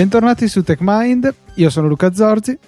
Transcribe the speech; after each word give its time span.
Bentornati 0.00 0.48
su 0.48 0.62
TechMind, 0.62 1.34
io 1.56 1.68
sono 1.68 1.86
Luca 1.86 2.10
Zorzi. 2.14 2.58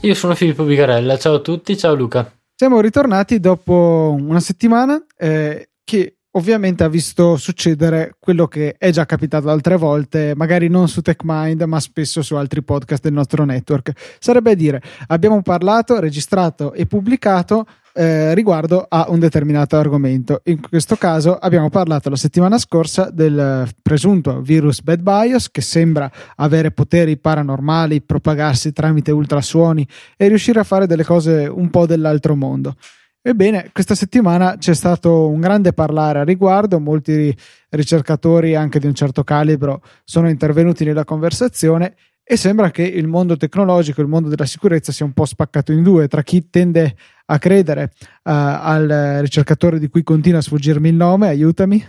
Io 0.00 0.14
sono 0.14 0.34
Filippo 0.34 0.64
Bigarella, 0.64 1.16
ciao 1.16 1.34
a 1.36 1.38
tutti, 1.38 1.78
ciao 1.78 1.94
Luca. 1.94 2.28
Siamo 2.56 2.80
ritornati 2.80 3.38
dopo 3.38 4.16
una 4.18 4.40
settimana 4.40 5.00
eh, 5.16 5.68
che 5.84 6.16
ovviamente 6.32 6.82
ha 6.82 6.88
visto 6.88 7.36
succedere 7.36 8.16
quello 8.18 8.48
che 8.48 8.74
è 8.76 8.90
già 8.90 9.06
capitato 9.06 9.48
altre 9.48 9.76
volte, 9.76 10.32
magari 10.34 10.66
non 10.66 10.88
su 10.88 11.02
TechMind, 11.02 11.62
ma 11.62 11.78
spesso 11.78 12.20
su 12.20 12.34
altri 12.34 12.64
podcast 12.64 13.04
del 13.04 13.12
nostro 13.12 13.44
network. 13.44 13.92
Sarebbe 14.18 14.50
a 14.50 14.54
dire, 14.56 14.82
abbiamo 15.06 15.42
parlato, 15.42 16.00
registrato 16.00 16.72
e 16.72 16.84
pubblicato 16.86 17.64
eh, 17.92 18.34
riguardo 18.34 18.86
a 18.88 19.06
un 19.08 19.18
determinato 19.18 19.76
argomento. 19.76 20.40
In 20.44 20.60
questo 20.60 20.96
caso 20.96 21.36
abbiamo 21.36 21.70
parlato 21.70 22.08
la 22.08 22.16
settimana 22.16 22.58
scorsa 22.58 23.10
del 23.10 23.68
presunto 23.82 24.40
virus 24.40 24.82
Bad 24.82 25.00
Bios 25.00 25.50
che 25.50 25.60
sembra 25.60 26.10
avere 26.36 26.70
poteri 26.70 27.16
paranormali, 27.16 28.02
propagarsi 28.02 28.72
tramite 28.72 29.10
ultrasuoni 29.10 29.86
e 30.16 30.28
riuscire 30.28 30.60
a 30.60 30.64
fare 30.64 30.86
delle 30.86 31.04
cose 31.04 31.46
un 31.46 31.70
po' 31.70 31.86
dell'altro 31.86 32.36
mondo. 32.36 32.74
Ebbene, 33.22 33.68
questa 33.72 33.94
settimana 33.94 34.56
c'è 34.56 34.72
stato 34.72 35.28
un 35.28 35.40
grande 35.40 35.74
parlare 35.74 36.20
a 36.20 36.24
riguardo, 36.24 36.80
molti 36.80 37.36
ricercatori 37.68 38.54
anche 38.54 38.78
di 38.78 38.86
un 38.86 38.94
certo 38.94 39.24
calibro 39.24 39.82
sono 40.04 40.30
intervenuti 40.30 40.84
nella 40.84 41.04
conversazione 41.04 41.96
e 42.30 42.36
sembra 42.36 42.70
che 42.70 42.84
il 42.84 43.08
mondo 43.08 43.36
tecnologico, 43.36 44.00
il 44.00 44.06
mondo 44.06 44.28
della 44.28 44.44
sicurezza 44.46 44.92
sia 44.92 45.04
un 45.04 45.12
po' 45.12 45.24
spaccato 45.24 45.72
in 45.72 45.82
due 45.82 46.06
tra 46.06 46.22
chi 46.22 46.48
tende 46.48 46.94
a 47.26 47.38
credere 47.40 47.90
uh, 47.92 48.20
al 48.22 49.18
ricercatore 49.20 49.80
di 49.80 49.88
cui 49.88 50.04
continua 50.04 50.38
a 50.38 50.42
sfuggirmi 50.42 50.90
il 50.90 50.94
nome, 50.94 51.26
aiutami. 51.26 51.84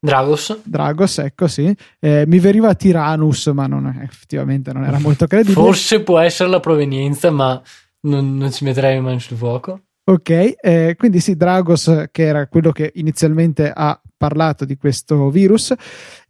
Dragos. 0.00 0.62
Dragos, 0.64 1.18
ecco 1.18 1.46
sì. 1.46 1.72
Eh, 2.00 2.24
mi 2.26 2.40
veniva 2.40 2.74
Tyrannus, 2.74 3.46
ma 3.54 3.68
non, 3.68 3.86
effettivamente 4.02 4.72
non 4.72 4.82
era 4.82 4.98
molto 5.00 5.28
credibile. 5.28 5.54
Forse 5.54 6.02
può 6.02 6.18
essere 6.18 6.50
la 6.50 6.58
provenienza, 6.58 7.30
ma 7.30 7.62
non, 8.00 8.36
non 8.36 8.50
ci 8.50 8.64
metterei 8.64 8.94
le 8.94 9.00
mani 9.02 9.20
sul 9.20 9.36
fuoco. 9.36 9.82
Ok, 10.02 10.54
eh, 10.60 10.96
quindi 10.98 11.20
sì, 11.20 11.36
Dragos, 11.36 12.06
che 12.10 12.24
era 12.24 12.48
quello 12.48 12.72
che 12.72 12.90
inizialmente 12.96 13.70
ha 13.72 14.00
parlato 14.16 14.64
di 14.64 14.76
questo 14.76 15.30
virus, 15.30 15.72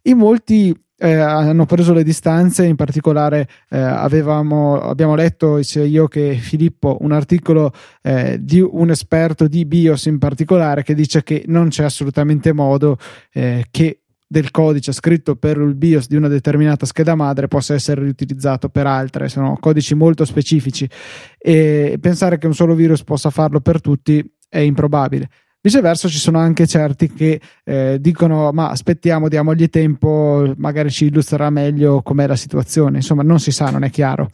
in 0.03 0.17
molti 0.17 0.79
eh, 1.03 1.13
hanno 1.15 1.65
preso 1.65 1.93
le 1.93 2.03
distanze, 2.03 2.63
in 2.63 2.75
particolare 2.75 3.47
eh, 3.69 3.79
avevamo, 3.79 4.79
abbiamo 4.79 5.15
letto 5.15 5.61
sia 5.63 5.83
io 5.83 6.07
che 6.07 6.35
Filippo 6.35 6.97
un 7.01 7.11
articolo 7.11 7.73
eh, 8.03 8.37
di 8.39 8.59
un 8.59 8.91
esperto 8.91 9.47
di 9.47 9.65
BIOS 9.65 10.05
in 10.05 10.19
particolare 10.19 10.83
che 10.83 10.93
dice 10.93 11.23
che 11.23 11.43
non 11.47 11.69
c'è 11.69 11.83
assolutamente 11.85 12.53
modo 12.53 12.99
eh, 13.33 13.65
che 13.71 14.01
del 14.27 14.51
codice 14.51 14.91
scritto 14.91 15.35
per 15.35 15.57
il 15.57 15.73
BIOS 15.73 16.07
di 16.07 16.15
una 16.15 16.27
determinata 16.27 16.85
scheda 16.85 17.15
madre 17.15 17.47
possa 17.47 17.73
essere 17.73 18.01
riutilizzato 18.01 18.69
per 18.69 18.85
altre, 18.85 19.27
sono 19.27 19.57
codici 19.59 19.95
molto 19.95 20.23
specifici 20.23 20.87
e 21.39 21.97
pensare 21.99 22.37
che 22.37 22.45
un 22.45 22.53
solo 22.53 22.75
virus 22.75 23.03
possa 23.03 23.31
farlo 23.31 23.59
per 23.59 23.81
tutti 23.81 24.23
è 24.47 24.59
improbabile. 24.59 25.29
Viceversa, 25.63 26.07
ci 26.07 26.17
sono 26.17 26.39
anche 26.39 26.65
certi 26.65 27.13
che 27.13 27.39
eh, 27.63 27.97
dicono: 27.99 28.51
Ma 28.51 28.69
aspettiamo, 28.69 29.29
diamogli 29.29 29.69
tempo, 29.69 30.51
magari 30.57 30.89
ci 30.89 31.05
illustrerà 31.05 31.51
meglio 31.51 32.01
com'è 32.01 32.25
la 32.25 32.35
situazione. 32.35 32.97
Insomma, 32.97 33.21
non 33.21 33.39
si 33.39 33.51
sa, 33.51 33.69
non 33.69 33.83
è 33.83 33.91
chiaro. 33.91 34.29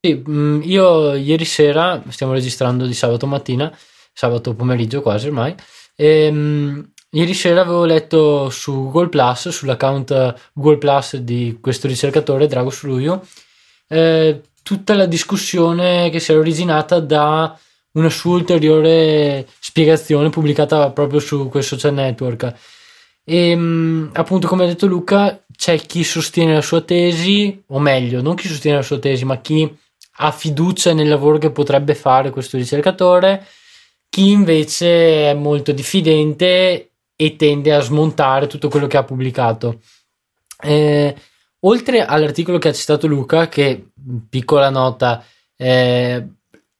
Sì, 0.00 0.22
mm, 0.28 0.62
io 0.62 1.14
ieri 1.14 1.44
sera 1.44 2.02
stiamo 2.08 2.32
registrando 2.32 2.86
di 2.86 2.94
sabato 2.94 3.26
mattina, 3.26 3.72
sabato 4.12 4.54
pomeriggio 4.54 5.02
quasi 5.02 5.28
ormai. 5.28 5.54
E, 5.94 6.28
um, 6.28 6.92
ieri 7.10 7.34
sera 7.34 7.60
avevo 7.60 7.84
letto 7.84 8.50
su 8.50 8.72
Google 8.90 9.08
Plus, 9.08 9.48
sull'account 9.50 10.50
Google 10.52 10.78
Plus 10.78 11.16
di 11.16 11.58
questo 11.60 11.86
ricercatore, 11.86 12.46
Drago 12.48 12.70
Suluio, 12.70 13.24
eh, 13.88 14.42
tutta 14.62 14.94
la 14.94 15.06
discussione 15.06 16.10
che 16.10 16.20
si 16.20 16.32
era 16.32 16.40
originata 16.40 17.00
da 17.00 17.58
una 17.92 18.10
sua 18.10 18.36
ulteriore 18.36 19.46
spiegazione 19.68 20.30
pubblicata 20.30 20.90
proprio 20.92 21.20
su 21.20 21.48
quel 21.50 21.62
social 21.62 21.92
network. 21.92 22.54
E 23.22 23.50
ehm, 23.50 24.10
appunto, 24.14 24.48
come 24.48 24.64
ha 24.64 24.66
detto 24.66 24.86
Luca, 24.86 25.44
c'è 25.54 25.78
chi 25.78 26.04
sostiene 26.04 26.54
la 26.54 26.62
sua 26.62 26.80
tesi, 26.80 27.62
o 27.66 27.78
meglio, 27.78 28.22
non 28.22 28.34
chi 28.34 28.48
sostiene 28.48 28.78
la 28.78 28.82
sua 28.82 28.98
tesi, 28.98 29.26
ma 29.26 29.42
chi 29.42 29.70
ha 30.20 30.30
fiducia 30.32 30.94
nel 30.94 31.08
lavoro 31.08 31.36
che 31.36 31.50
potrebbe 31.50 31.94
fare 31.94 32.30
questo 32.30 32.56
ricercatore, 32.56 33.46
chi 34.08 34.30
invece 34.30 35.30
è 35.30 35.34
molto 35.34 35.72
diffidente 35.72 36.92
e 37.14 37.36
tende 37.36 37.74
a 37.74 37.80
smontare 37.80 38.46
tutto 38.46 38.68
quello 38.70 38.86
che 38.86 38.96
ha 38.96 39.04
pubblicato. 39.04 39.80
Eh, 40.62 41.14
oltre 41.60 42.04
all'articolo 42.06 42.56
che 42.56 42.68
ha 42.68 42.72
citato 42.72 43.06
Luca, 43.06 43.48
che 43.48 43.90
piccola 44.30 44.70
nota, 44.70 45.22
eh, 45.56 46.26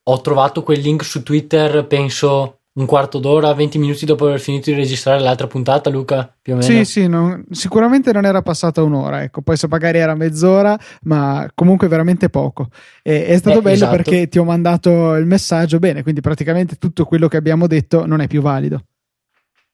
ho 0.02 0.20
trovato 0.22 0.62
quel 0.62 0.80
link 0.80 1.04
su 1.04 1.22
Twitter, 1.22 1.86
penso 1.86 2.57
un 2.78 2.86
quarto 2.86 3.18
d'ora, 3.18 3.52
20 3.54 3.78
minuti 3.78 4.06
dopo 4.06 4.26
aver 4.26 4.38
finito 4.38 4.70
di 4.70 4.76
registrare 4.76 5.20
l'altra 5.20 5.48
puntata, 5.48 5.90
Luca, 5.90 6.32
più 6.40 6.52
o 6.52 6.56
meno. 6.56 6.68
Sì, 6.68 6.84
sì, 6.84 7.08
non, 7.08 7.44
sicuramente 7.50 8.12
non 8.12 8.24
era 8.24 8.40
passata 8.40 8.82
un'ora, 8.82 9.22
ecco, 9.24 9.42
poi 9.42 9.56
se 9.56 9.66
magari 9.68 9.98
era 9.98 10.14
mezz'ora, 10.14 10.78
ma 11.02 11.48
comunque 11.54 11.88
veramente 11.88 12.28
poco. 12.30 12.68
E, 13.02 13.26
è 13.26 13.36
stato 13.36 13.58
eh, 13.58 13.62
bello 13.62 13.74
esatto. 13.74 13.96
perché 13.96 14.28
ti 14.28 14.38
ho 14.38 14.44
mandato 14.44 15.14
il 15.16 15.26
messaggio, 15.26 15.80
bene, 15.80 16.02
quindi 16.02 16.20
praticamente 16.20 16.76
tutto 16.76 17.04
quello 17.04 17.26
che 17.26 17.36
abbiamo 17.36 17.66
detto 17.66 18.06
non 18.06 18.20
è 18.20 18.28
più 18.28 18.40
valido. 18.40 18.84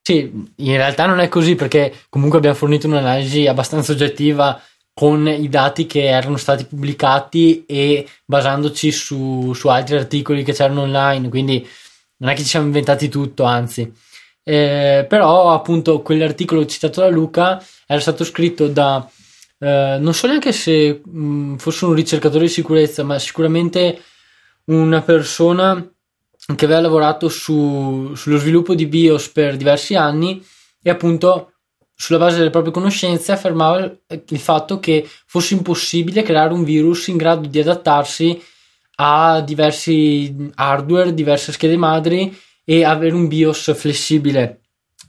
Sì, 0.00 0.30
in 0.56 0.76
realtà 0.76 1.04
non 1.04 1.20
è 1.20 1.28
così 1.28 1.54
perché 1.54 1.92
comunque 2.08 2.38
abbiamo 2.38 2.56
fornito 2.56 2.86
un'analisi 2.86 3.46
abbastanza 3.46 3.92
oggettiva 3.92 4.58
con 4.94 5.26
i 5.26 5.48
dati 5.48 5.86
che 5.86 6.04
erano 6.04 6.36
stati 6.36 6.64
pubblicati 6.64 7.64
e 7.66 8.06
basandoci 8.24 8.92
su, 8.92 9.52
su 9.52 9.68
altri 9.68 9.96
articoli 9.96 10.42
che 10.42 10.52
c'erano 10.52 10.82
online, 10.82 11.28
quindi 11.28 11.66
non 12.24 12.32
è 12.32 12.36
che 12.36 12.42
ci 12.42 12.48
siamo 12.48 12.66
inventati 12.66 13.08
tutto, 13.08 13.44
anzi. 13.44 13.92
Eh, 14.42 15.04
però 15.06 15.52
appunto 15.52 16.00
quell'articolo 16.00 16.64
citato 16.66 17.00
da 17.00 17.08
Luca 17.08 17.62
era 17.86 18.00
stato 18.00 18.24
scritto 18.24 18.66
da 18.68 19.08
eh, 19.58 19.96
non 19.98 20.12
so 20.12 20.26
neanche 20.26 20.52
se 20.52 21.00
mh, 21.04 21.56
fosse 21.56 21.84
un 21.84 21.94
ricercatore 21.94 22.44
di 22.44 22.50
sicurezza, 22.50 23.02
ma 23.02 23.18
sicuramente 23.18 24.02
una 24.64 25.02
persona 25.02 25.86
che 26.56 26.64
aveva 26.64 26.80
lavorato 26.80 27.28
su, 27.28 28.12
sullo 28.14 28.38
sviluppo 28.38 28.74
di 28.74 28.86
BIOS 28.86 29.28
per 29.28 29.56
diversi 29.56 29.94
anni 29.94 30.44
e 30.82 30.90
appunto 30.90 31.52
sulla 31.94 32.18
base 32.18 32.38
delle 32.38 32.50
proprie 32.50 32.72
conoscenze, 32.72 33.32
affermava 33.32 33.78
il 33.78 34.38
fatto 34.38 34.80
che 34.80 35.08
fosse 35.26 35.54
impossibile 35.54 36.22
creare 36.22 36.52
un 36.52 36.64
virus 36.64 37.06
in 37.06 37.16
grado 37.16 37.46
di 37.46 37.60
adattarsi 37.60 38.42
a 38.96 39.40
diversi 39.40 40.50
hardware, 40.54 41.14
diverse 41.14 41.52
schede 41.52 41.76
madri 41.76 42.36
e 42.64 42.84
avere 42.84 43.14
un 43.14 43.28
BIOS 43.28 43.74
flessibile. 43.74 44.60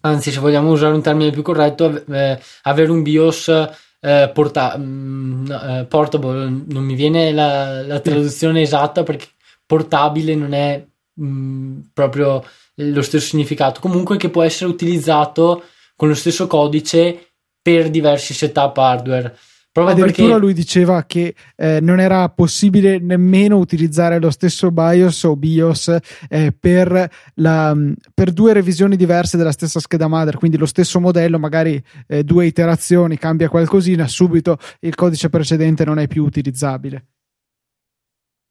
Anzi, 0.02 0.32
se 0.32 0.40
vogliamo 0.40 0.72
usare 0.72 0.94
un 0.94 1.02
termine 1.02 1.32
più 1.32 1.42
corretto, 1.42 2.06
eh, 2.08 2.40
avere 2.64 2.92
un 2.92 3.02
BIOS 3.02 3.70
eh, 4.00 4.30
porta- 4.34 4.78
mh, 4.78 4.84
mm, 4.84 5.52
eh, 5.52 5.86
portable, 5.90 6.64
non 6.68 6.84
mi 6.84 6.94
viene 6.94 7.32
la, 7.32 7.82
la, 7.86 8.00
traduzione 8.00 8.62
esatta 8.62 9.02
perché 9.02 9.28
portabile 9.66 10.36
non 10.36 10.54
è 10.54 10.86
mh, 11.14 11.26
mm, 11.26 11.80
proprio 11.94 12.44
lo 12.76 13.02
stesso 13.02 13.28
significato. 13.28 13.80
Comunque 13.80 14.18
che 14.18 14.30
può 14.30 14.44
essere 14.44 14.70
utilizzato 14.70 15.64
con 15.96 16.08
lo 16.08 16.14
stesso 16.14 16.46
codice 16.46 17.32
per 17.62 17.90
diversi 17.90 18.34
setup 18.34 18.78
hardware. 18.78 19.36
Proprio 19.76 19.94
Addirittura 19.94 20.28
perché... 20.28 20.42
lui 20.42 20.54
diceva 20.54 21.04
che 21.04 21.36
eh, 21.58 21.82
non 21.82 22.00
era 22.00 22.30
possibile 22.30 22.98
nemmeno 22.98 23.58
utilizzare 23.58 24.22
lo 24.22 24.30
stesso 24.30 24.72
BIOS 24.72 25.24
o 25.24 25.36
BIOS 25.36 25.98
eh, 26.30 26.54
per, 26.58 27.12
la, 27.34 27.76
per, 28.14 28.32
due 28.32 28.54
revisioni 28.54 28.96
diverse 28.96 29.36
della 29.36 29.52
stessa 29.52 29.82
scheda 29.82 30.08
madre, 30.08 30.38
quindi 30.38 30.56
lo 30.56 30.66
stesso 30.66 31.02
modello, 31.02 31.38
magari 31.40 31.84
eh, 32.08 32.24
due 32.24 32.46
iterazioni, 32.46 33.18
cambia 33.18 33.50
qualcosina, 33.50 34.08
subito 34.08 34.58
il 34.80 34.96
codice 34.96 35.28
precedente 35.28 35.84
non 35.84 36.00
è 36.00 36.08
più 36.08 36.24
utilizzabile. 36.24 37.08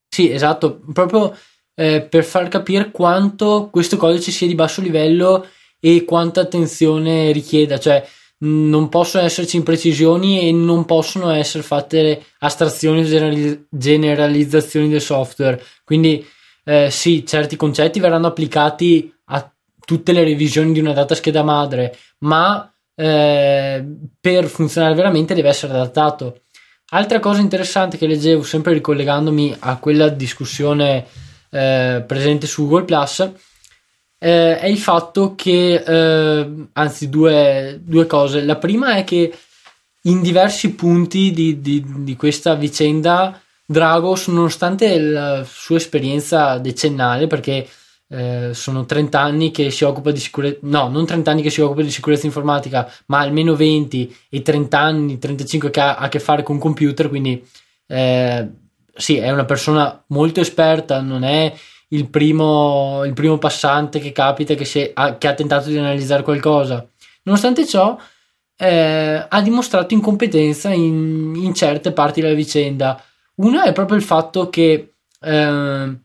Sì, 0.06 0.30
esatto, 0.30 0.82
proprio 0.92 1.34
eh, 1.74 2.02
per 2.02 2.22
far 2.22 2.48
capire 2.48 2.90
quanto 2.90 3.70
questo 3.72 3.96
codice 3.96 4.30
sia 4.30 4.46
di 4.46 4.54
basso 4.54 4.82
livello 4.82 5.46
e 5.80 6.04
quanta 6.04 6.42
attenzione 6.42 7.32
richieda, 7.32 7.78
cioè 7.78 8.06
non 8.44 8.88
possono 8.88 9.24
esserci 9.24 9.56
imprecisioni 9.56 10.48
e 10.48 10.52
non 10.52 10.84
possono 10.84 11.30
essere 11.30 11.62
fatte 11.62 12.24
astrazioni 12.38 13.00
o 13.00 13.66
generalizzazioni 13.70 14.88
del 14.88 15.00
software. 15.00 15.62
Quindi 15.84 16.24
eh, 16.64 16.90
sì, 16.90 17.24
certi 17.26 17.56
concetti 17.56 18.00
verranno 18.00 18.26
applicati 18.26 19.12
a 19.26 19.50
tutte 19.84 20.12
le 20.12 20.24
revisioni 20.24 20.72
di 20.72 20.80
una 20.80 20.92
data 20.92 21.14
scheda 21.14 21.42
madre, 21.42 21.96
ma 22.18 22.70
eh, 22.94 23.84
per 24.20 24.46
funzionare 24.46 24.94
veramente 24.94 25.34
deve 25.34 25.48
essere 25.48 25.72
adattato. 25.72 26.40
Altra 26.90 27.20
cosa 27.20 27.40
interessante 27.40 27.96
che 27.96 28.06
leggevo, 28.06 28.42
sempre 28.42 28.74
ricollegandomi 28.74 29.56
a 29.60 29.78
quella 29.78 30.08
discussione 30.08 31.06
eh, 31.50 32.04
presente 32.06 32.46
su 32.46 32.66
Google 32.66 32.84
Plus, 32.84 33.32
eh, 34.24 34.58
è 34.58 34.66
il 34.68 34.78
fatto 34.78 35.34
che, 35.34 35.74
eh, 35.86 36.50
anzi 36.72 37.10
due, 37.10 37.78
due, 37.84 38.06
cose. 38.06 38.42
La 38.42 38.56
prima 38.56 38.96
è 38.96 39.04
che 39.04 39.30
in 40.04 40.22
diversi 40.22 40.72
punti 40.72 41.30
di, 41.30 41.60
di, 41.60 41.84
di 41.98 42.16
questa 42.16 42.54
vicenda 42.54 43.38
Dragos, 43.66 44.28
nonostante 44.28 44.98
la 44.98 45.44
sua 45.46 45.76
esperienza 45.76 46.56
decennale, 46.56 47.26
perché 47.26 47.68
eh, 48.08 48.54
sono 48.54 48.86
30 48.86 49.20
anni 49.20 49.50
che 49.50 49.70
si 49.70 49.84
occupa 49.84 50.10
di 50.10 50.20
sicurezza, 50.20 50.58
no, 50.62 50.88
non 50.88 51.04
30 51.04 51.30
anni 51.30 51.42
che 51.42 51.50
si 51.50 51.60
occupa 51.60 51.82
di 51.82 51.90
sicurezza 51.90 52.24
informatica, 52.24 52.90
ma 53.06 53.18
almeno 53.18 53.54
20 53.54 54.16
e 54.30 54.40
30 54.40 54.78
anni, 54.78 55.18
35 55.18 55.68
che 55.68 55.80
ha 55.80 55.96
a 55.96 56.08
che 56.08 56.18
fare 56.18 56.42
con 56.42 56.58
computer, 56.58 57.10
quindi 57.10 57.46
eh, 57.88 58.48
sì, 58.94 59.18
è 59.18 59.30
una 59.30 59.44
persona 59.44 60.02
molto 60.08 60.40
esperta, 60.40 61.02
non 61.02 61.24
è 61.24 61.54
il 61.94 62.08
primo, 62.08 63.04
il 63.04 63.12
primo 63.12 63.38
passante 63.38 63.98
che 64.00 64.12
capita 64.12 64.54
che, 64.54 64.64
si, 64.64 64.90
ha, 64.92 65.16
che 65.16 65.28
ha 65.28 65.34
tentato 65.34 65.68
di 65.68 65.78
analizzare 65.78 66.22
qualcosa. 66.22 66.86
Nonostante 67.22 67.66
ciò, 67.66 67.96
eh, 68.56 69.26
ha 69.28 69.42
dimostrato 69.42 69.94
incompetenza 69.94 70.70
in, 70.70 71.34
in, 71.36 71.54
certe 71.54 71.92
parti 71.92 72.20
della 72.20 72.34
vicenda. 72.34 73.02
Una 73.36 73.64
è 73.64 73.72
proprio 73.72 73.96
il 73.96 74.02
fatto 74.02 74.50
che 74.50 74.94
eh, 75.20 75.42
ha, 75.42 75.96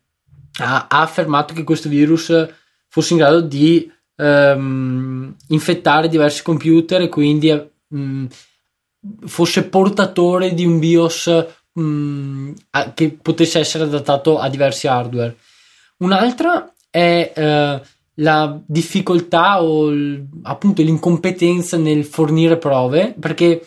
ha, 0.60 0.88
affermato 0.88 1.54
che 1.54 1.64
questo 1.64 1.90
virus 1.90 2.48
fosse 2.88 3.14
in 3.14 3.20
grado 3.20 3.42
di 3.42 3.92
ehm, 4.16 5.36
infettare 5.48 6.08
diversi 6.08 6.44
computer 6.44 7.02
e 7.02 7.10
quindi 7.10 7.52
mh, 7.52 8.00
mm, 8.00 8.26
fosse 9.26 9.64
portatore 9.66 10.54
di 10.54 10.66
un 10.66 10.80
BIOS 10.80 11.46
mh, 11.74 11.82
mm, 11.82 12.52
a, 12.72 12.94
che 12.94 13.12
potesse 13.22 13.60
essere 13.60 13.84
adattato 13.84 14.40
a 14.40 14.50
diversi 14.50 14.88
hardware. 14.88 15.36
Un'altra 16.00 16.74
è 16.90 17.32
eh, 17.36 17.82
la 18.16 18.62
difficoltà 18.66 19.62
o 19.62 19.90
l, 19.90 20.28
appunto 20.44 20.82
l'incompetenza 20.82 21.78
nel 21.78 22.06
fornire 22.06 22.58
prove, 22.58 23.16
perché 23.20 23.66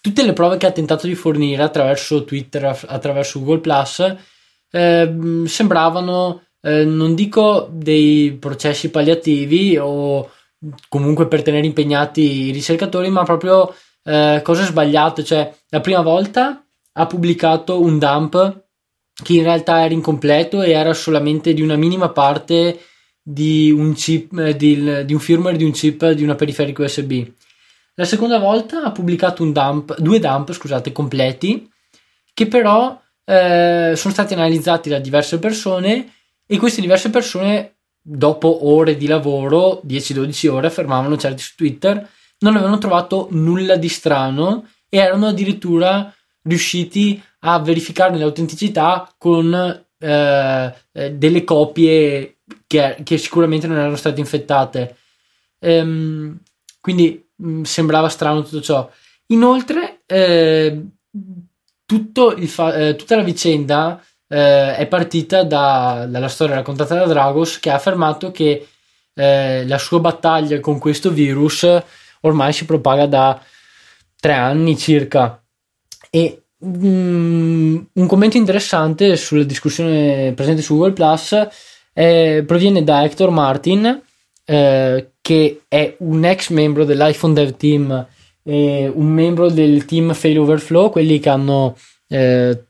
tutte 0.00 0.24
le 0.24 0.32
prove 0.32 0.56
che 0.56 0.66
ha 0.66 0.72
tentato 0.72 1.06
di 1.06 1.14
fornire 1.14 1.62
attraverso 1.62 2.24
Twitter, 2.24 2.78
attraverso 2.86 3.40
Google 3.40 3.60
Plus, 3.60 4.16
eh, 4.70 5.42
sembravano, 5.46 6.42
eh, 6.60 6.84
non 6.84 7.14
dico 7.14 7.68
dei 7.70 8.32
processi 8.32 8.90
palliativi 8.90 9.76
o 9.78 10.30
comunque 10.88 11.26
per 11.28 11.42
tenere 11.42 11.66
impegnati 11.66 12.46
i 12.46 12.50
ricercatori, 12.50 13.08
ma 13.10 13.22
proprio 13.24 13.74
eh, 14.04 14.40
cose 14.42 14.64
sbagliate. 14.64 15.24
Cioè, 15.24 15.54
la 15.68 15.80
prima 15.80 16.02
volta 16.02 16.64
ha 16.92 17.06
pubblicato 17.06 17.80
un 17.80 17.98
dump 17.98 18.63
che 19.22 19.34
in 19.34 19.42
realtà 19.42 19.84
era 19.84 19.94
incompleto 19.94 20.62
e 20.62 20.70
era 20.70 20.92
solamente 20.92 21.52
di 21.54 21.62
una 21.62 21.76
minima 21.76 22.08
parte 22.08 22.80
di 23.22 23.70
un 23.70 23.94
chip, 23.94 24.36
eh, 24.38 24.56
di, 24.56 25.04
di 25.04 25.12
un 25.14 25.20
firmware 25.20 25.56
di 25.56 25.64
un 25.64 25.72
chip 25.72 26.10
di 26.10 26.22
una 26.22 26.34
periferica 26.34 26.82
USB. 26.82 27.26
La 27.94 28.04
seconda 28.04 28.38
volta 28.38 28.82
ha 28.82 28.90
pubblicato 28.90 29.44
dump, 29.44 29.96
due 29.98 30.18
dump 30.18 30.52
scusate, 30.52 30.92
completi 30.92 31.70
che 32.34 32.48
però 32.48 33.00
eh, 33.24 33.92
sono 33.94 34.12
stati 34.12 34.34
analizzati 34.34 34.88
da 34.88 34.98
diverse 34.98 35.38
persone 35.38 36.12
e 36.46 36.58
queste 36.58 36.80
diverse 36.80 37.08
persone 37.08 37.76
dopo 38.02 38.66
ore 38.68 38.96
di 38.96 39.06
lavoro, 39.06 39.80
10-12 39.86 40.48
ore, 40.48 40.66
affermavano 40.66 41.16
certi 41.16 41.42
su 41.42 41.54
Twitter, 41.56 42.06
non 42.40 42.56
avevano 42.56 42.78
trovato 42.78 43.28
nulla 43.30 43.76
di 43.76 43.88
strano 43.88 44.68
e 44.88 44.98
erano 44.98 45.28
addirittura 45.28 46.12
riusciti 46.44 47.22
a 47.40 47.58
verificarne 47.58 48.18
l'autenticità 48.18 49.12
con 49.18 49.54
eh, 49.98 50.74
eh 50.92 51.12
delle 51.12 51.44
copie 51.44 52.36
che, 52.66 52.96
che, 53.02 53.18
sicuramente 53.18 53.66
non 53.66 53.78
erano 53.78 53.96
state 53.96 54.20
infettate. 54.20 54.96
Ehm, 55.58 56.38
quindi 56.80 57.26
mh, 57.36 57.48
mm, 57.50 57.62
sembrava 57.62 58.08
strano 58.08 58.42
tutto 58.42 58.60
ciò. 58.60 58.90
Inoltre, 59.28 60.02
eh, 60.06 60.82
fa- 62.46 62.74
eh, 62.74 62.96
tutta 62.96 63.16
la 63.16 63.22
vicenda 63.22 64.02
eh, 64.28 64.76
è 64.76 64.86
partita 64.86 65.44
da, 65.44 66.06
dalla 66.08 66.28
storia 66.28 66.56
raccontata 66.56 66.94
da 66.94 67.06
Dragos 67.06 67.58
che 67.60 67.70
ha 67.70 67.74
affermato 67.74 68.30
che 68.30 68.66
eh, 69.14 69.66
la 69.66 69.78
sua 69.78 70.00
battaglia 70.00 70.60
con 70.60 70.78
questo 70.78 71.10
virus 71.10 71.66
ormai 72.20 72.52
si 72.52 72.64
propaga 72.64 73.06
da 73.06 73.40
tre 74.18 74.32
anni 74.32 74.76
circa 74.76 75.43
e 76.14 76.42
um, 76.58 77.84
un 77.92 78.06
commento 78.06 78.36
interessante 78.36 79.16
sulla 79.16 79.42
discussione 79.42 80.32
presente 80.36 80.62
su 80.62 80.76
Google 80.76 80.92
Plus 80.92 81.48
eh, 81.92 82.44
proviene 82.46 82.84
da 82.84 83.02
Hector 83.02 83.30
Martin 83.30 84.00
eh, 84.44 85.10
che 85.20 85.62
è 85.66 85.96
un 85.98 86.24
ex 86.24 86.50
membro 86.50 86.84
dell'iPhone 86.84 87.34
Dev 87.34 87.56
Team 87.56 88.06
e 88.44 88.92
un 88.94 89.06
membro 89.06 89.50
del 89.50 89.86
team 89.86 90.12
Fail 90.12 90.38
Overflow, 90.38 90.90
quelli 90.90 91.18
che 91.18 91.30
hanno 91.30 91.76
eh, 92.06 92.64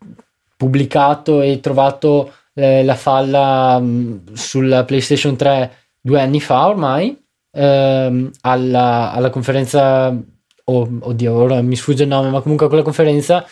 pubblicato 0.57 1.43
e 1.43 1.61
trovato 1.61 2.33
eh, 2.55 2.83
la 2.83 2.95
falla 2.95 3.79
mh, 3.79 3.87
mm, 3.87 4.17
sulla 4.33 4.85
PlayStation 4.85 5.37
3 5.37 5.71
due 6.01 6.21
anni 6.21 6.41
fa 6.41 6.69
ormai 6.69 7.15
ehm, 7.51 8.31
alla, 8.43 9.13
alla, 9.13 9.31
conferenza 9.31 10.17
oh, 10.65 10.89
oddio 11.01 11.33
ora 11.35 11.61
mi 11.63 11.77
sfugge 11.77 12.05
il 12.05 12.09
nome 12.09 12.31
ma 12.31 12.41
comunque 12.41 12.67
a 12.67 12.69
quella 12.69 12.85
conferenza 12.85 13.47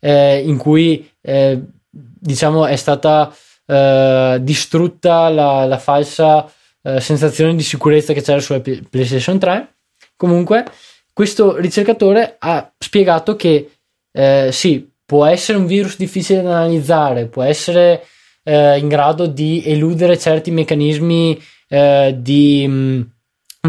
eh, 0.00 0.40
in 0.40 0.56
cui 0.56 1.08
eh, 1.20 1.60
diciamo 1.90 2.66
è 2.66 2.76
stata 2.76 3.34
eh, 3.66 4.38
distrutta 4.40 5.28
la, 5.28 5.64
la 5.64 5.78
falsa 5.78 6.50
eh, 6.82 7.00
sensazione 7.00 7.54
di 7.54 7.62
sicurezza 7.62 8.12
che 8.12 8.22
c'era 8.22 8.40
sulla 8.40 8.60
PlayStation 8.60 9.38
3 9.38 9.74
comunque 10.16 10.64
questo 11.12 11.56
ricercatore 11.56 12.36
ha 12.38 12.72
spiegato 12.78 13.34
che 13.34 13.72
eh, 14.12 14.50
sì, 14.52 14.88
può 15.04 15.26
essere 15.26 15.58
un 15.58 15.66
virus 15.66 15.96
difficile 15.96 16.42
da 16.42 16.58
analizzare, 16.58 17.26
può 17.26 17.42
essere 17.42 18.06
eh, 18.44 18.78
in 18.78 18.86
grado 18.86 19.26
di 19.26 19.62
eludere 19.64 20.16
certi 20.16 20.52
meccanismi 20.52 21.42
di, 21.68 22.64
mm, 22.68 23.00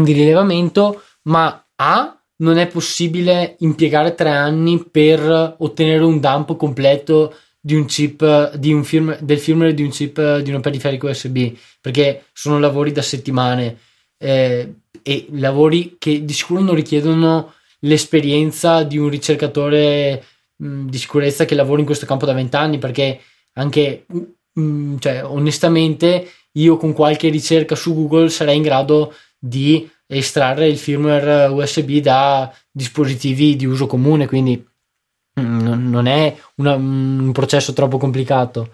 di, 0.00 0.12
rilevamento, 0.12 1.02
ma 1.22 1.66
A 1.74 2.19
non 2.40 2.58
è 2.58 2.66
possibile 2.66 3.56
impiegare 3.60 4.14
tre 4.14 4.30
anni 4.30 4.84
per 4.90 5.56
ottenere 5.58 6.04
un 6.04 6.20
dump 6.20 6.56
completo 6.56 7.34
di 7.60 7.74
un 7.74 7.84
chip 7.84 8.54
di 8.54 8.72
un 8.72 8.84
firm, 8.84 9.18
del 9.20 9.38
firmware 9.38 9.74
di 9.74 9.82
un 9.82 9.90
chip 9.90 10.38
di 10.38 10.50
un 10.50 10.60
periferico 10.60 11.08
USB 11.08 11.52
perché 11.80 12.24
sono 12.32 12.58
lavori 12.58 12.90
da 12.92 13.02
settimane 13.02 13.78
eh, 14.16 14.74
e 15.02 15.26
lavori 15.32 15.96
che 15.98 16.24
di 16.24 16.32
sicuro 16.32 16.62
non 16.62 16.74
richiedono 16.74 17.52
l'esperienza 17.80 18.82
di 18.82 18.96
un 18.96 19.10
ricercatore 19.10 20.24
mh, 20.56 20.86
di 20.86 20.98
sicurezza 20.98 21.44
che 21.44 21.54
lavora 21.54 21.80
in 21.80 21.86
questo 21.86 22.06
campo 22.06 22.24
da 22.24 22.32
vent'anni 22.32 22.78
perché 22.78 23.20
anche 23.54 24.06
mh, 24.52 24.96
cioè, 24.98 25.24
onestamente 25.24 26.30
io 26.52 26.76
con 26.78 26.92
qualche 26.94 27.28
ricerca 27.28 27.74
su 27.74 27.94
Google 27.94 28.30
sarei 28.30 28.56
in 28.56 28.62
grado 28.62 29.14
di 29.38 29.88
estrarre 30.18 30.68
il 30.68 30.78
firmware 30.78 31.46
USB 31.46 31.98
da 31.98 32.52
dispositivi 32.70 33.56
di 33.56 33.66
uso 33.66 33.86
comune 33.86 34.26
quindi 34.26 34.56
mh, 35.34 35.42
non 35.90 36.06
è 36.06 36.36
una, 36.56 36.74
un 36.74 37.30
processo 37.32 37.72
troppo 37.72 37.98
complicato. 37.98 38.72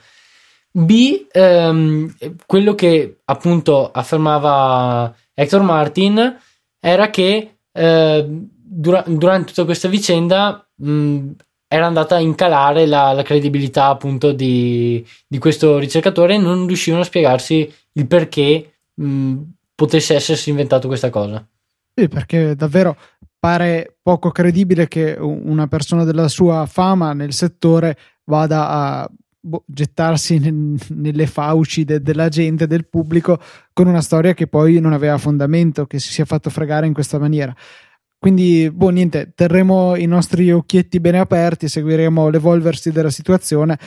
B 0.71 1.27
ehm, 1.31 2.15
quello 2.45 2.75
che 2.75 3.21
appunto 3.25 3.91
affermava 3.91 5.15
Hector 5.33 5.63
Martin 5.63 6.39
era 6.79 7.09
che 7.11 7.57
eh, 7.73 8.27
dura- 8.29 9.05
durante 9.07 9.49
tutta 9.49 9.65
questa 9.65 9.89
vicenda 9.89 10.67
mh, 10.75 11.31
era 11.69 11.87
andata 11.87 12.17
a 12.17 12.21
incalare 12.21 12.87
la, 12.87 13.13
la 13.13 13.23
credibilità 13.23 13.87
appunto 13.87 14.33
di, 14.33 15.05
di, 15.27 15.39
questo 15.39 15.79
ricercatore 15.79 16.35
e 16.35 16.39
non 16.39 16.67
riuscivano 16.67 17.03
a 17.03 17.07
spiegarsi 17.07 17.73
il 17.93 18.07
perché 18.07 18.75
mh, 18.95 19.37
potesse 19.77 20.15
essersi 20.15 20.51
inventato 20.51 20.89
questa 20.89 21.11
cosa. 21.11 21.47
Sì, 21.95 22.09
perché 22.09 22.57
davvero 22.57 22.97
pare 23.39 23.99
poco 24.03 24.31
credibile 24.31 24.89
che 24.89 25.17
una 25.19 25.69
persona 25.69 26.03
della 26.03 26.29
sua 26.29 26.67
fama 26.67 27.13
nel 27.13 27.33
settore 27.33 27.97
vada 28.25 28.69
a 28.69 29.11
boh, 29.39 29.63
gettarsi 29.67 30.39
nel, 30.39 30.79
nelle 30.89 31.27
fauci 31.27 31.85
de, 31.85 32.01
della 32.01 32.29
gente, 32.29 32.67
del 32.67 32.89
pubblico, 32.89 33.39
con 33.73 33.87
una 33.87 34.03
storia 34.03 34.35
che 34.35 34.49
poi 34.49 34.81
non 34.81 34.93
aveva 34.93 35.17
fondamento, 35.19 35.87
che 35.87 36.01
si 36.01 36.11
sia 36.11 36.25
fatto 36.25 36.51
fregare 36.51 36.87
in 36.87 36.93
questa 36.93 37.19
maniera. 37.19 37.55
Quindi, 38.19 38.71
boh, 38.73 38.89
niente, 38.89 39.33
terremo 39.35 39.95
i 39.95 40.07
nostri 40.07 40.51
occhietti 40.51 40.99
bene 40.99 41.19
aperti, 41.19 41.69
seguiremo 41.69 42.29
l'evolversi 42.29 42.91
della 42.91 43.11
situazione 43.11 43.79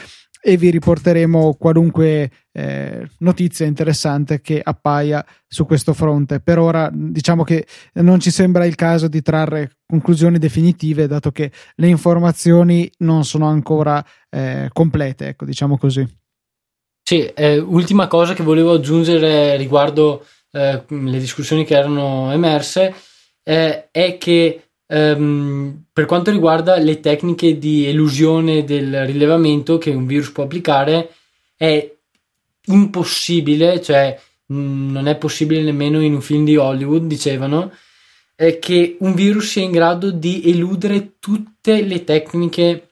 e 0.42 0.58
vi 0.58 0.70
riporteremo 0.70 1.56
qualunque 1.56 2.32
eh, 2.52 3.10
notizia 3.20 3.66
interessante 3.66 4.42
che 4.42 4.62
appaia 4.64 5.26
su 5.48 5.66
questo 5.66 5.94
fronte. 5.94 6.40
Per 6.40 6.58
ora 6.58 6.90
diciamo 6.94 7.44
che 7.44 7.66
non 7.96 8.20
ci 8.20 8.32
sembra 8.32 8.66
il 8.66 8.76
caso 8.76 9.08
di 9.08 9.22
trarre 9.22 9.78
conclusioni 9.86 10.38
definitive, 10.38 11.08
dato 11.08 11.32
che 11.32 11.52
le 11.76 11.88
informazioni 11.88 12.90
non 13.00 13.26
sono 13.26 13.48
ancora 13.48 14.04
eh, 14.30 14.70
complete, 14.72 15.28
ecco, 15.28 15.46
diciamo 15.46 15.78
così. 15.78 16.08
Sì, 17.04 17.26
eh, 17.26 17.58
ultima 17.58 18.08
cosa 18.08 18.34
che 18.34 18.44
volevo 18.44 18.74
aggiungere 18.74 19.58
riguardo 19.58 20.26
eh, 20.52 20.84
le 20.88 21.20
discussioni 21.20 21.66
che 21.66 21.76
erano 21.76 22.32
emerse 22.32 22.94
eh, 23.44 23.90
è 23.92 24.18
che 24.18 24.69
ehm, 24.92 25.84
per 25.94 26.06
quanto 26.06 26.32
riguarda 26.32 26.78
le 26.78 27.00
tecniche 27.00 27.58
di 27.58 27.86
elusione 27.86 28.64
del 28.64 29.06
rilevamento 29.06 29.78
che 29.78 29.92
un 29.92 30.08
virus 30.08 30.32
può 30.32 30.44
applicare, 30.44 31.14
è 31.56 31.96
impossibile, 32.66 33.82
cioè 33.82 34.20
mh, 34.48 34.56
mm, 34.56 34.92
non 34.92 35.08
è 35.08 35.16
possibile 35.18 35.62
nemmeno 35.62 36.02
in 36.02 36.14
un 36.16 36.22
film 36.22 36.44
di 36.44 36.58
Hollywood, 36.58 37.06
dicevano, 37.06 37.72
eh, 38.36 38.60
che 38.60 38.98
un 39.00 39.14
virus 39.14 39.52
sia 39.52 39.64
in 39.64 39.72
grado 39.72 40.12
di 40.12 40.42
eludere 40.46 41.14
tutte 41.20 41.84
le 41.84 42.04
tecniche 42.04 42.90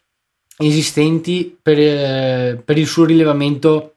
esistenti 0.57 1.57
per, 1.61 1.79
eh, 1.79 2.61
per 2.63 2.77
il 2.77 2.87
suo 2.87 3.05
rilevamento 3.05 3.95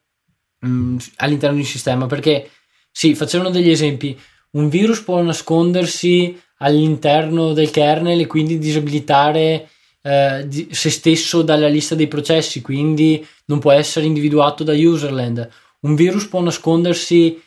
mh, 0.61 0.69
mm, 0.69 0.97
all'interno 1.17 1.57
di 1.57 1.63
un 1.63 1.69
sistema. 1.69 2.07
Perché, 2.07 2.51
sì, 2.91 3.15
facevano 3.15 3.51
degli 3.51 3.71
esempi, 3.71 4.19
un 4.53 4.69
virus 4.69 5.03
può 5.03 5.21
nascondersi 5.23 6.39
all'interno 6.63 7.53
del 7.53 7.71
kernel 7.71 8.21
e 8.21 8.27
quindi 8.27 8.59
disabilitare 8.59 9.69
eh, 10.03 10.49
se 10.71 10.91
stesso 10.91 11.43
dalla 11.43 11.69
lista 11.69 11.95
dei 11.95 12.09
processi, 12.09 12.63
quindi 12.63 13.27
non 13.47 13.59
può 13.59 13.73
essere 13.73 14.07
individuato 14.07 14.65
da 14.65 14.73
userland. 14.73 15.49
Un 15.81 15.95
virus 15.95 16.27
può 16.27 16.41
nascondersi 16.41 17.41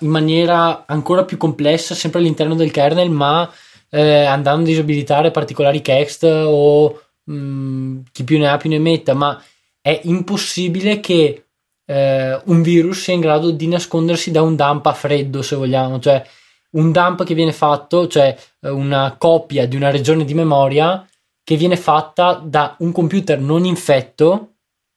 in 0.00 0.08
maniera 0.08 0.84
ancora 0.86 1.24
più 1.24 1.36
complessa, 1.36 1.94
sempre 1.94 2.20
all'interno 2.20 2.54
del 2.54 2.70
kernel, 2.70 3.10
ma 3.10 3.50
eh, 3.88 4.24
andando 4.24 4.62
a 4.62 4.66
disabilitare 4.66 5.30
particolari 5.30 5.80
text 5.80 6.24
o 6.24 7.00
mh, 7.24 7.34
mm, 7.34 7.98
chi 8.12 8.24
più 8.24 8.38
ne 8.38 8.48
ha 8.48 8.56
più 8.56 8.68
ne 8.68 8.78
metta, 8.78 9.14
ma 9.14 9.42
è 9.80 10.00
impossibile 10.04 11.00
che 11.00 11.44
eh, 11.86 12.40
un 12.44 12.62
virus 12.62 13.02
sia 13.02 13.14
in 13.14 13.20
grado 13.20 13.50
di 13.50 13.66
nascondersi 13.66 14.30
da 14.30 14.42
un 14.42 14.54
dump 14.54 14.86
a 14.86 14.92
freddo, 14.92 15.42
se 15.42 15.56
vogliamo, 15.56 15.98
cioè 15.98 16.24
un 16.72 16.92
dump 16.92 17.24
che 17.24 17.34
viene 17.34 17.52
fatto, 17.52 18.06
cioè 18.06 18.36
eh, 18.60 18.70
una 18.70 19.16
copia 19.18 19.66
di 19.66 19.76
una 19.76 19.90
regione 19.90 20.24
di 20.24 20.34
memoria 20.34 21.06
che 21.42 21.56
viene 21.56 21.76
fatta 21.76 22.34
da 22.44 22.76
un 22.78 22.92
computer 22.92 23.40
non 23.40 23.64
infetto, 23.64 24.54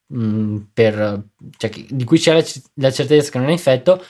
mh, 0.07 0.25
mm, 0.25 0.57
per, 0.73 1.23
cioè, 1.57 1.71
di 1.89 2.03
cui 2.03 2.19
c'è 2.19 2.33
la, 2.75 2.91
certezza 2.91 3.31
che 3.31 3.39
non 3.39 3.49
è 3.49 3.51
infetto, 3.51 4.03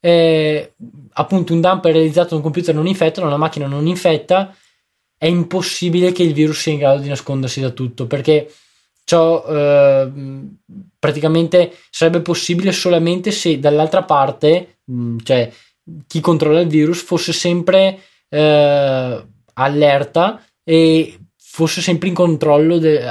eh, 0.00 0.74
appunto 1.12 1.52
un 1.52 1.60
dump 1.60 1.86
è 1.86 1.92
realizzato 1.92 2.30
da 2.30 2.36
un 2.36 2.42
computer 2.42 2.74
non 2.74 2.86
infetto, 2.86 3.20
da 3.20 3.26
una 3.26 3.36
macchina 3.36 3.66
non 3.66 3.86
infetta, 3.86 4.54
è 5.16 5.26
impossibile 5.26 6.12
che 6.12 6.22
il 6.22 6.32
virus 6.32 6.60
sia 6.60 6.72
in 6.72 6.78
grado 6.78 7.00
di 7.00 7.08
nascondersi 7.08 7.60
da 7.60 7.70
tutto 7.70 8.06
perché 8.06 8.52
ciò 9.02 9.44
eh, 9.48 10.12
praticamente 10.98 11.76
sarebbe 11.90 12.20
possibile 12.20 12.70
solamente 12.72 13.30
se 13.30 13.58
dall'altra 13.58 14.04
parte, 14.04 14.80
mh, 14.84 15.16
cioè 15.22 15.50
chi 16.06 16.20
controlla 16.20 16.60
il 16.60 16.68
virus, 16.68 17.02
fosse 17.02 17.32
sempre 17.32 17.98
eh, 18.28 19.26
allerta 19.54 20.42
e 20.62 21.18
fosse 21.36 21.80
sempre 21.80 22.08
in 22.08 22.14
controllo, 22.14 22.78
de- 22.78 23.02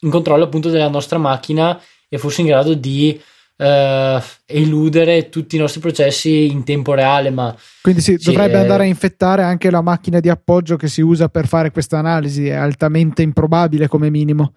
in 0.00 0.10
controllo 0.10 0.44
appunto 0.44 0.70
della 0.70 0.88
nostra 0.88 1.18
macchina 1.18 1.80
e 2.08 2.18
fosse 2.18 2.42
in 2.42 2.48
grado 2.48 2.74
di 2.74 3.20
uh, 3.56 4.22
eludere 4.44 5.28
tutti 5.28 5.56
i 5.56 5.58
nostri 5.58 5.80
processi 5.80 6.46
in 6.50 6.64
tempo 6.64 6.94
reale. 6.94 7.30
Ma 7.30 7.54
Quindi 7.82 8.00
sì, 8.00 8.16
sì 8.18 8.30
dovrebbe 8.30 8.54
eh... 8.54 8.60
andare 8.60 8.82
a 8.84 8.86
infettare 8.86 9.42
anche 9.42 9.70
la 9.70 9.80
macchina 9.80 10.20
di 10.20 10.28
appoggio 10.28 10.76
che 10.76 10.88
si 10.88 11.00
usa 11.00 11.28
per 11.28 11.46
fare 11.46 11.70
questa 11.70 11.98
analisi, 11.98 12.48
è 12.48 12.54
altamente 12.54 13.22
improbabile 13.22 13.88
come 13.88 14.10
minimo. 14.10 14.54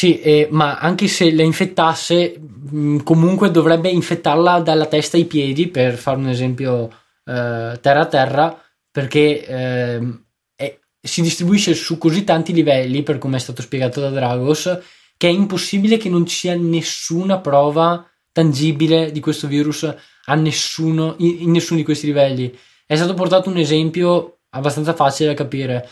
Sì, 0.00 0.18
eh, 0.18 0.48
ma 0.50 0.78
anche 0.78 1.08
se 1.08 1.30
la 1.30 1.42
infettasse, 1.42 2.40
mh, 2.70 3.02
comunque 3.02 3.50
dovrebbe 3.50 3.90
infettarla 3.90 4.60
dalla 4.60 4.86
testa 4.86 5.18
ai 5.18 5.26
piedi, 5.26 5.68
per 5.68 5.96
fare 5.96 6.16
un 6.16 6.28
esempio 6.28 6.88
eh, 7.26 7.78
terra 7.82 8.00
a 8.00 8.06
terra, 8.06 8.62
perché 8.90 9.44
ehm, 9.44 10.24
è, 10.56 10.78
si 10.98 11.20
distribuisce 11.20 11.74
su 11.74 11.98
così 11.98 12.24
tanti 12.24 12.54
livelli, 12.54 13.02
per 13.02 13.18
come 13.18 13.36
è 13.36 13.40
stato 13.40 13.60
spiegato 13.60 14.00
da 14.00 14.08
Dragos, 14.08 14.78
che 15.18 15.28
è 15.28 15.30
impossibile 15.30 15.98
che 15.98 16.08
non 16.08 16.24
ci 16.24 16.34
sia 16.34 16.56
nessuna 16.56 17.38
prova 17.40 18.02
tangibile 18.32 19.12
di 19.12 19.20
questo 19.20 19.48
virus 19.48 19.82
a 20.24 20.34
nessuno, 20.34 21.14
in, 21.18 21.42
in 21.42 21.50
nessuno 21.50 21.78
di 21.78 21.84
questi 21.84 22.06
livelli. 22.06 22.50
È 22.86 22.96
stato 22.96 23.12
portato 23.12 23.50
un 23.50 23.58
esempio 23.58 24.38
abbastanza 24.48 24.94
facile 24.94 25.28
da 25.28 25.34
capire. 25.34 25.86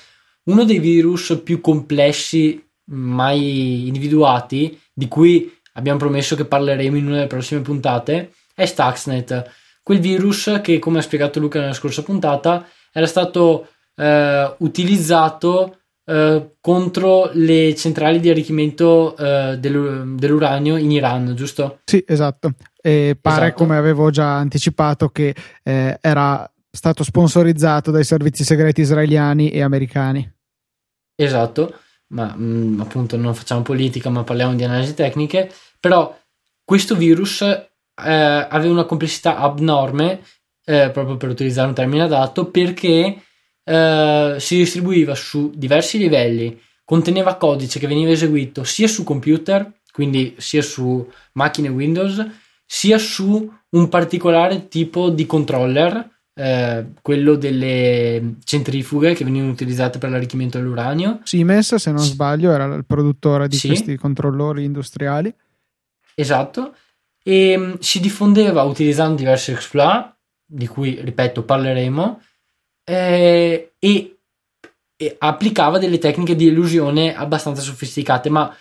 Uno 0.45 0.65
dei 0.65 0.79
virus 0.79 1.39
più 1.45 1.61
complessi 1.61 2.65
mai 2.89 3.87
individuati, 3.87 4.79
di 4.93 5.09
cui 5.09 5.53
abbiamo 5.75 5.99
promesso 5.99 6.37
che 6.37 6.45
parleremo 6.45 6.97
in 6.97 7.07
una 7.07 7.17
delle 7.17 7.27
prossime 7.27 7.61
puntate, 7.61 8.33
è 8.55 8.67
Stuxnet. 8.67 9.51
Quel 9.83 10.01
virus 10.01 10.61
che, 10.63 10.79
come 10.79 10.99
ha 10.99 11.03
spiegato 11.03 11.41
Luca 11.41 11.61
nella 11.61 11.73
scorsa 11.73 12.03
puntata, 12.03 12.67
era 12.93 13.07
stato 13.07 13.69
eh, 13.95 14.55
utilizzato 14.59 15.79
eh, 16.05 16.57
contro 16.61 17.31
le 17.35 17.75
centrali 17.75 18.21
di 18.21 18.31
arricchimento 18.31 19.17
eh, 19.17 19.59
dell'uranio 19.59 20.77
in 20.77 20.91
Iran, 20.91 21.35
giusto? 21.35 21.81
Sì, 21.85 22.03
esatto. 22.07 22.53
E 22.81 23.17
pare, 23.21 23.47
esatto. 23.47 23.63
come 23.63 23.77
avevo 23.77 24.11
già 24.11 24.37
anticipato, 24.37 25.09
che 25.09 25.35
eh, 25.63 25.99
era 26.01 26.51
stato 26.71 27.03
sponsorizzato 27.03 27.91
dai 27.91 28.05
servizi 28.05 28.45
segreti 28.45 28.81
israeliani 28.81 29.51
e 29.51 29.63
americani. 29.63 30.31
Esatto, 31.15 31.75
ma 32.09 32.35
mh, 32.35 32.43
mm, 32.43 32.81
appunto 32.81 33.17
non 33.17 33.35
facciamo 33.35 33.63
politica, 33.63 34.11
ma 34.11 34.25
parliamo 34.25 34.55
di 34.55 34.65
analisi 34.65 34.95
tecniche. 34.95 35.53
Però 35.81 36.17
questo 36.65 36.95
virus 36.95 37.43
eh, 37.43 37.67
aveva 37.97 38.73
una 38.73 38.85
complessità 38.85 39.39
abnorme, 39.39 40.21
eh, 40.65 40.91
proprio 40.91 41.17
per 41.17 41.29
utilizzare 41.29 41.69
un 41.69 41.75
termine 41.75 42.03
adatto, 42.03 42.47
perché 42.47 43.23
eh, 43.65 44.37
si 44.39 44.57
distribuiva 44.57 45.15
su 45.15 45.51
diversi 45.55 45.99
livelli, 45.99 46.61
conteneva 46.85 47.37
codice 47.37 47.79
che 47.79 47.87
veniva 47.87 48.11
eseguito 48.11 48.65
sia 48.65 48.89
su 48.89 49.05
computer, 49.05 49.81
quindi 49.93 50.35
sia 50.39 50.63
su 50.63 51.07
macchine 51.33 51.69
Windows, 51.69 52.25
sia 52.65 52.99
su 52.99 53.51
un 53.71 53.89
particolare 53.89 54.69
tipo 54.69 55.11
di 55.11 55.27
controller, 55.27 56.18
eh, 56.39 56.87
quello 57.03 57.35
delle 57.35 58.37
centrifughe 58.45 59.13
che 59.13 59.25
venivano 59.25 59.51
utilizzate 59.51 59.99
per 59.99 60.11
l'arricchimento 60.11 60.57
dell'uranio. 60.59 61.19
Siemens, 61.25 61.75
se 61.75 61.91
non 61.91 62.05
sbaglio, 62.05 62.53
era 62.53 62.65
il 62.67 62.85
produttore 62.85 63.49
di 63.49 63.57
sì. 63.57 63.67
questi 63.67 63.97
controllori 63.97 64.63
industriali. 64.63 65.35
Esatto, 66.15 66.75
e 67.25 67.57
um, 67.57 67.79
si 67.81 67.99
diffondeva 67.99 68.63
utilizzando 68.63 69.17
diversi 69.17 69.51
exploit, 69.51 70.15
di 70.47 70.69
cui, 70.69 71.01
ripeto, 71.03 71.43
parleremo, 71.43 72.23
eh, 72.85 73.73
e, 73.77 74.17
e 74.97 75.17
applicava 75.19 75.79
delle 75.79 75.99
tecniche 75.99 76.37
di 76.37 76.47
illusione 76.47 77.17
abbastanza 77.17 77.63
sofisticate, 77.63 78.31
ma 78.31 78.57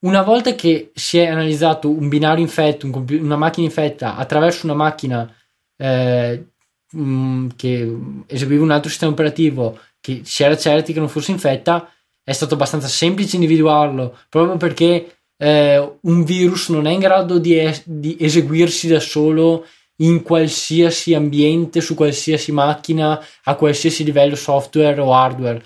una 0.00 0.20
volta 0.20 0.54
che 0.54 0.90
si 0.94 1.16
è 1.16 1.26
analizzato 1.26 1.88
un 1.88 2.08
binario 2.08 2.44
infetto, 2.44 2.84
un 2.84 2.92
compi- 2.92 3.16
una 3.16 3.36
macchina 3.36 3.66
infetta 3.66 4.16
attraverso 4.16 4.66
una 4.66 4.74
macchina 4.74 5.34
eh, 5.76 6.48
mm, 6.96 7.48
che 7.56 7.96
eseguiva 8.26 8.62
un 8.62 8.70
altro 8.70 8.90
sistema 8.90 9.12
operativo 9.12 9.78
che 10.00 10.20
si 10.24 10.42
era 10.42 10.56
certi 10.56 10.92
che 10.92 10.98
non 10.98 11.08
fosse 11.08 11.30
infetta, 11.30 11.90
è 12.22 12.32
stato 12.32 12.54
abbastanza 12.54 12.88
semplice 12.88 13.36
individuarlo 13.36 14.18
proprio 14.28 14.56
perché 14.56 15.18
eh, 15.36 15.96
un 16.00 16.24
virus 16.24 16.68
non 16.68 16.86
è 16.86 16.90
in 16.90 17.00
grado 17.00 17.38
di, 17.38 17.58
es- 17.58 17.82
di 17.84 18.16
eseguirsi 18.18 18.88
da 18.88 19.00
solo 19.00 19.66
in 19.96 20.22
qualsiasi 20.22 21.14
ambiente, 21.14 21.80
su 21.80 21.94
qualsiasi 21.94 22.52
macchina, 22.52 23.20
a 23.44 23.54
qualsiasi 23.54 24.04
livello 24.04 24.36
software 24.36 25.00
o 25.00 25.12
hardware. 25.14 25.62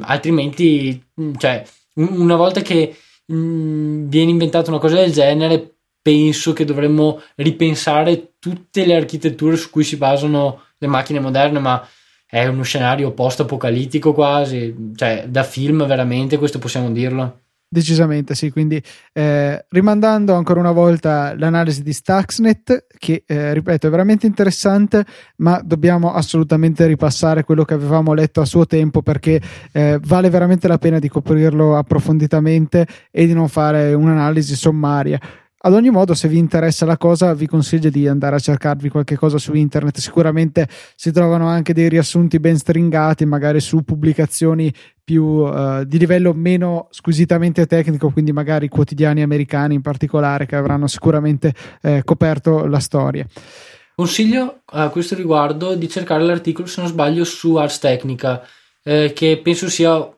Altrimenti, 0.00 1.02
mm, 1.20 1.34
cioè, 1.36 1.64
una 1.94 2.36
volta 2.36 2.60
che 2.60 2.96
mh, 3.26 3.34
mm, 3.36 4.08
viene 4.08 4.30
inventata 4.30 4.70
una 4.70 4.80
cosa 4.80 4.96
del 4.96 5.12
genere, 5.12 5.74
penso 6.00 6.52
che 6.52 6.64
dovremmo 6.64 7.20
ripensare 7.36 8.34
tutte 8.38 8.86
le 8.86 8.96
architetture 8.96 9.56
su 9.56 9.70
cui 9.70 9.84
si 9.84 9.96
basano 9.96 10.62
le 10.78 10.86
macchine 10.86 11.20
moderne, 11.20 11.58
ma 11.58 11.86
è 12.26 12.46
uno 12.46 12.62
scenario 12.62 13.12
post-apocalittico 13.12 14.12
quasi, 14.12 14.92
cioè 14.94 15.26
da 15.28 15.42
film 15.42 15.86
veramente, 15.86 16.38
questo 16.38 16.58
possiamo 16.58 16.90
dirlo. 16.90 17.40
Decisamente 17.70 18.34
sì, 18.34 18.50
quindi 18.50 18.82
eh, 19.12 19.66
rimandando 19.68 20.32
ancora 20.32 20.58
una 20.58 20.72
volta 20.72 21.34
l'analisi 21.36 21.82
di 21.82 21.92
Stuxnet, 21.92 22.86
che 22.96 23.24
eh, 23.26 23.52
ripeto 23.52 23.86
è 23.86 23.90
veramente 23.90 24.26
interessante, 24.26 25.04
ma 25.36 25.60
dobbiamo 25.62 26.14
assolutamente 26.14 26.86
ripassare 26.86 27.44
quello 27.44 27.66
che 27.66 27.74
avevamo 27.74 28.14
letto 28.14 28.40
a 28.40 28.46
suo 28.46 28.64
tempo 28.64 29.02
perché 29.02 29.38
eh, 29.72 29.98
vale 30.02 30.30
veramente 30.30 30.66
la 30.66 30.78
pena 30.78 30.98
di 30.98 31.10
coprirlo 31.10 31.76
approfonditamente 31.76 32.86
e 33.10 33.26
di 33.26 33.34
non 33.34 33.48
fare 33.48 33.92
un'analisi 33.92 34.56
sommaria. 34.56 35.20
Ad 35.60 35.72
ogni 35.74 35.90
modo, 35.90 36.14
se 36.14 36.28
vi 36.28 36.38
interessa 36.38 36.86
la 36.86 36.96
cosa, 36.96 37.34
vi 37.34 37.46
consiglio 37.46 37.90
di 37.90 38.06
andare 38.06 38.36
a 38.36 38.38
cercarvi 38.38 38.88
qualche 38.88 39.16
cosa 39.16 39.38
su 39.38 39.54
internet. 39.54 39.98
Sicuramente 39.98 40.68
si 40.94 41.10
trovano 41.10 41.48
anche 41.48 41.72
dei 41.72 41.88
riassunti 41.88 42.38
ben 42.38 42.56
stringati, 42.56 43.24
magari 43.24 43.58
su 43.58 43.82
pubblicazioni 43.82 44.72
più 45.02 45.24
uh, 45.24 45.82
di 45.84 45.98
livello 45.98 46.32
meno 46.32 46.86
squisitamente 46.90 47.66
tecnico, 47.66 48.10
quindi 48.10 48.30
magari 48.30 48.68
quotidiani 48.68 49.22
americani 49.22 49.74
in 49.74 49.80
particolare, 49.80 50.46
che 50.46 50.54
avranno 50.54 50.86
sicuramente 50.86 51.52
eh, 51.82 52.02
coperto 52.04 52.66
la 52.66 52.78
storia. 52.78 53.26
Consiglio 53.96 54.60
a 54.64 54.90
questo 54.90 55.16
riguardo 55.16 55.74
di 55.74 55.88
cercare 55.88 56.22
l'articolo, 56.22 56.68
se 56.68 56.80
non 56.80 56.88
sbaglio, 56.88 57.24
su 57.24 57.56
Ars 57.56 57.80
Technica 57.80 58.46
eh, 58.84 59.12
che 59.12 59.40
penso 59.42 59.68
sia 59.68 60.08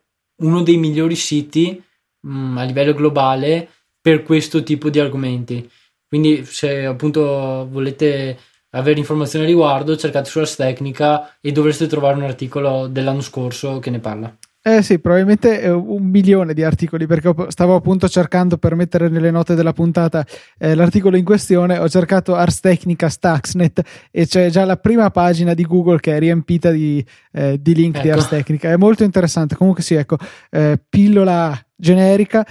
uno 0.42 0.62
dei 0.62 0.76
migliori 0.76 1.16
siti 1.16 1.82
mh, 2.20 2.30
mm, 2.30 2.58
a 2.58 2.62
livello 2.64 2.94
globale 2.94 3.68
per 4.00 4.22
questo 4.22 4.62
tipo 4.62 4.90
di 4.90 4.98
argomenti. 4.98 5.68
Quindi 6.06 6.44
se 6.44 6.84
appunto 6.86 7.68
volete 7.70 8.38
avere 8.70 8.98
informazioni 8.98 9.44
a 9.44 9.48
riguardo, 9.48 9.96
cercate 9.96 10.28
su 10.28 10.38
Ars 10.38 10.56
Technica 10.56 11.36
e 11.40 11.52
dovreste 11.52 11.86
trovare 11.86 12.16
un 12.16 12.22
articolo 12.22 12.86
dell'anno 12.86 13.20
scorso 13.20 13.78
che 13.78 13.90
ne 13.90 13.98
parla. 13.98 14.36
Eh 14.62 14.82
sì, 14.82 14.98
probabilmente 14.98 15.66
un 15.68 16.04
milione 16.04 16.52
di 16.52 16.62
articoli 16.62 17.06
perché 17.06 17.34
stavo 17.48 17.76
appunto 17.76 18.10
cercando 18.10 18.58
per 18.58 18.74
mettere 18.74 19.08
nelle 19.08 19.30
note 19.30 19.54
della 19.54 19.72
puntata 19.72 20.22
eh, 20.58 20.74
l'articolo 20.74 21.16
in 21.16 21.24
questione, 21.24 21.78
ho 21.78 21.88
cercato 21.88 22.34
Ars 22.34 22.60
Technica 22.60 23.08
Stuxnet 23.08 23.80
e 24.10 24.26
c'è 24.26 24.50
già 24.50 24.66
la 24.66 24.76
prima 24.76 25.08
pagina 25.08 25.54
di 25.54 25.64
Google 25.64 25.98
che 25.98 26.14
è 26.14 26.18
riempita 26.18 26.70
di, 26.70 27.02
eh, 27.32 27.58
di 27.58 27.74
link 27.74 27.96
ecco. 27.96 28.04
di 28.04 28.10
Ars 28.10 28.28
Technica, 28.28 28.70
è 28.70 28.76
molto 28.76 29.02
interessante, 29.02 29.54
comunque 29.56 29.82
sì, 29.82 29.94
ecco, 29.94 30.18
eh, 30.50 30.78
pillola 30.86 31.58
generica, 31.74 32.46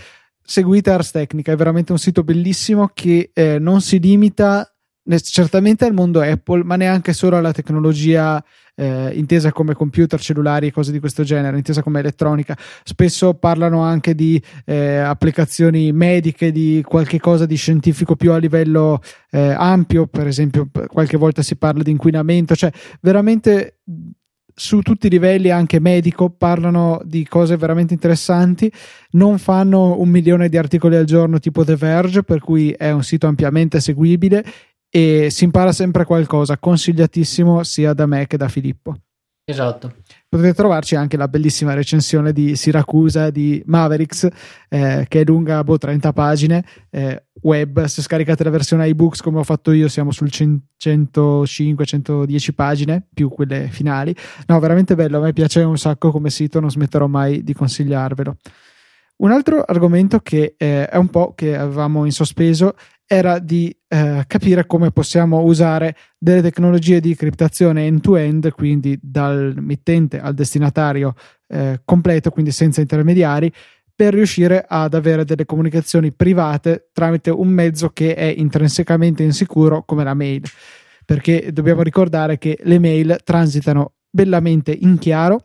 seguite 0.49 0.89
Ars 0.89 1.11
Technica, 1.11 1.51
è 1.51 1.55
veramente 1.55 1.91
un 1.91 1.99
sito 1.99 2.23
bellissimo 2.23 2.89
che 2.91 3.29
eh, 3.35 3.59
non 3.59 3.81
si 3.81 3.99
limita 3.99 4.67
certamente 5.21 5.85
al 5.85 5.93
mondo 5.93 6.21
Apple, 6.21 6.63
ma 6.63 6.75
neanche 6.75 7.13
solo 7.13 7.37
alla 7.37 7.51
tecnologia 7.51 8.43
eh, 8.75 9.11
intesa 9.13 9.51
come 9.51 9.75
computer, 9.75 10.19
cellulari 10.19 10.67
e 10.67 10.71
cose 10.71 10.91
di 10.91 10.99
questo 10.99 11.23
genere, 11.23 11.57
intesa 11.57 11.83
come 11.83 11.99
elettronica. 11.99 12.57
Spesso 12.83 13.35
parlano 13.35 13.81
anche 13.81 14.15
di 14.15 14.41
eh, 14.65 14.97
applicazioni 14.97 15.91
mediche, 15.91 16.51
di 16.51 16.83
qualche 16.83 17.19
cosa 17.19 17.45
di 17.45 17.55
scientifico 17.55 18.15
più 18.15 18.31
a 18.31 18.37
livello 18.37 19.01
eh, 19.29 19.53
ampio, 19.55 20.07
per 20.07 20.25
esempio, 20.25 20.67
qualche 20.87 21.17
volta 21.17 21.43
si 21.43 21.57
parla 21.57 21.83
di 21.83 21.91
inquinamento, 21.91 22.55
cioè 22.55 22.71
veramente 23.01 23.81
su 24.53 24.81
tutti 24.81 25.07
i 25.07 25.09
livelli, 25.09 25.49
anche 25.49 25.79
medico, 25.79 26.29
parlano 26.29 27.01
di 27.03 27.27
cose 27.27 27.57
veramente 27.57 27.93
interessanti. 27.93 28.71
Non 29.11 29.37
fanno 29.37 29.99
un 29.99 30.09
milione 30.09 30.49
di 30.49 30.57
articoli 30.57 30.95
al 30.95 31.05
giorno 31.05 31.39
tipo 31.39 31.63
The 31.63 31.75
Verge, 31.75 32.23
per 32.23 32.39
cui 32.39 32.71
è 32.71 32.91
un 32.91 33.03
sito 33.03 33.27
ampiamente 33.27 33.79
seguibile 33.79 34.43
e 34.89 35.29
si 35.29 35.43
impara 35.43 35.71
sempre 35.71 36.03
qualcosa, 36.03 36.57
consigliatissimo 36.57 37.63
sia 37.63 37.93
da 37.93 38.05
me 38.05 38.25
che 38.25 38.37
da 38.37 38.47
Filippo. 38.47 38.97
Esatto. 39.45 39.93
Potete 40.29 40.53
trovarci 40.53 40.95
anche 40.95 41.17
la 41.17 41.27
bellissima 41.27 41.73
recensione 41.73 42.31
di 42.31 42.55
Siracusa 42.55 43.31
di 43.31 43.63
Mavericks, 43.65 44.27
eh, 44.69 45.05
che 45.07 45.21
è 45.21 45.23
lunga 45.25 45.63
boh, 45.63 45.79
30 45.79 46.13
pagine, 46.13 46.63
eh, 46.91 47.23
web. 47.41 47.85
Se 47.85 48.03
scaricate 48.03 48.43
la 48.43 48.51
versione 48.51 48.87
iBooks 48.89 49.21
come 49.21 49.39
ho 49.39 49.43
fatto 49.43 49.71
io, 49.71 49.87
siamo 49.87 50.11
sul 50.11 50.29
105-110 50.31 52.53
pagine, 52.53 53.07
più 53.11 53.29
quelle 53.29 53.69
finali. 53.71 54.15
No, 54.45 54.59
veramente 54.59 54.93
bello, 54.93 55.17
a 55.17 55.21
me 55.21 55.33
piace 55.33 55.61
un 55.61 55.79
sacco 55.79 56.11
come 56.11 56.29
sito, 56.29 56.59
non 56.59 56.69
smetterò 56.69 57.07
mai 57.07 57.43
di 57.43 57.53
consigliarvelo. 57.53 58.35
Un 59.17 59.31
altro 59.31 59.61
argomento 59.61 60.19
che 60.19 60.53
eh, 60.57 60.87
è 60.87 60.97
un 60.97 61.07
po' 61.07 61.33
che 61.33 61.57
avevamo 61.57 62.05
in 62.05 62.11
sospeso 62.11 62.75
era 63.11 63.39
di 63.39 63.75
eh, 63.87 64.23
capire 64.27 64.67
come 64.67 64.91
possiamo 64.91 65.41
usare 65.41 65.95
delle 66.15 66.43
tecnologie 66.43 66.99
di 66.99 67.15
criptazione 67.15 67.87
end-to-end, 67.87 68.51
quindi 68.51 68.99
dal 69.01 69.55
mittente 69.57 70.19
al 70.19 70.35
destinatario 70.35 71.15
eh, 71.47 71.81
completo, 71.83 72.29
quindi 72.29 72.51
senza 72.51 72.81
intermediari, 72.81 73.51
per 73.95 74.13
riuscire 74.13 74.63
ad 74.67 74.93
avere 74.93 75.25
delle 75.25 75.45
comunicazioni 75.45 76.11
private 76.11 76.89
tramite 76.93 77.31
un 77.31 77.47
mezzo 77.47 77.89
che 77.89 78.13
è 78.13 78.25
intrinsecamente 78.25 79.23
insicuro 79.23 79.83
come 79.85 80.03
la 80.03 80.13
mail. 80.13 80.43
Perché 81.03 81.49
dobbiamo 81.51 81.81
ricordare 81.81 82.37
che 82.37 82.59
le 82.61 82.77
mail 82.77 83.17
transitano 83.23 83.93
bellamente 84.07 84.71
in 84.71 84.99
chiaro 84.99 85.41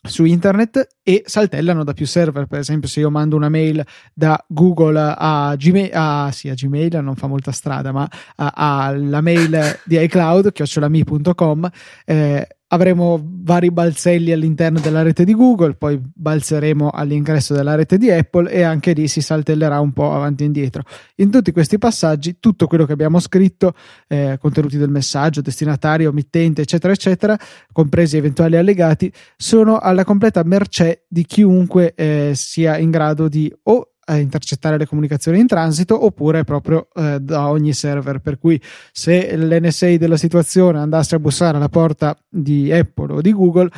su 0.00 0.24
internet 0.24 0.86
e 1.02 1.22
saltellano 1.26 1.84
da 1.84 1.92
più 1.92 2.06
server. 2.06 2.46
Per 2.46 2.58
esempio, 2.58 2.88
se 2.88 3.00
io 3.00 3.10
mando 3.10 3.36
una 3.36 3.48
mail 3.48 3.84
da 4.14 4.42
Google 4.46 5.14
a 5.16 5.54
Gmail, 5.56 5.90
a, 5.92 6.30
sì, 6.32 6.48
a 6.48 6.54
Gmail 6.54 6.98
non 7.02 7.16
fa 7.16 7.26
molta 7.26 7.52
strada, 7.52 7.92
ma 7.92 8.08
alla 8.36 9.20
mail 9.20 9.80
di 9.84 10.00
iCloud, 10.00 10.50
chiocciolami.com, 10.52 11.70
eh, 12.04 12.48
avremo 12.68 13.20
vari 13.22 13.70
balzelli 13.70 14.32
all'interno 14.32 14.78
della 14.80 15.02
rete 15.02 15.24
di 15.24 15.34
Google, 15.34 15.74
poi 15.74 15.98
balzeremo 16.00 16.90
all'ingresso 16.90 17.54
della 17.54 17.74
rete 17.74 17.96
di 17.96 18.10
Apple 18.10 18.50
e 18.50 18.62
anche 18.62 18.92
lì 18.92 19.08
si 19.08 19.20
saltellerà 19.20 19.80
un 19.80 19.92
po' 19.92 20.12
avanti 20.12 20.42
e 20.42 20.46
indietro. 20.46 20.82
In 21.16 21.30
tutti 21.30 21.52
questi 21.52 21.78
passaggi, 21.78 22.36
tutto 22.40 22.66
quello 22.66 22.84
che 22.84 22.92
abbiamo 22.92 23.20
scritto, 23.20 23.74
eh, 24.06 24.36
contenuti 24.40 24.76
del 24.76 24.90
messaggio, 24.90 25.40
destinatario, 25.40 26.12
mittente, 26.12 26.62
eccetera, 26.62 26.92
eccetera, 26.92 27.38
compresi 27.72 28.16
eventuali 28.16 28.56
allegati, 28.56 29.10
sono 29.36 29.78
alla 29.78 30.04
completa 30.04 30.42
mercé 30.42 31.04
di 31.08 31.24
chiunque 31.24 31.94
eh, 31.94 32.32
sia 32.34 32.76
in 32.76 32.90
grado 32.90 33.28
di 33.28 33.52
o 33.64 33.92
a 34.08 34.16
intercettare 34.16 34.78
le 34.78 34.86
comunicazioni 34.86 35.38
in 35.38 35.46
transito 35.46 36.04
oppure 36.04 36.44
proprio 36.44 36.88
eh, 36.94 37.18
da 37.20 37.48
ogni 37.48 37.72
server. 37.72 38.20
Per 38.20 38.38
cui 38.38 38.60
se 38.92 39.36
l'NSA 39.36 39.96
della 39.96 40.16
situazione 40.16 40.78
andasse 40.78 41.14
a 41.14 41.18
bussare 41.18 41.56
alla 41.56 41.68
porta 41.68 42.16
di 42.28 42.72
Apple 42.72 43.14
o 43.14 43.20
di 43.20 43.32
Google 43.32 43.70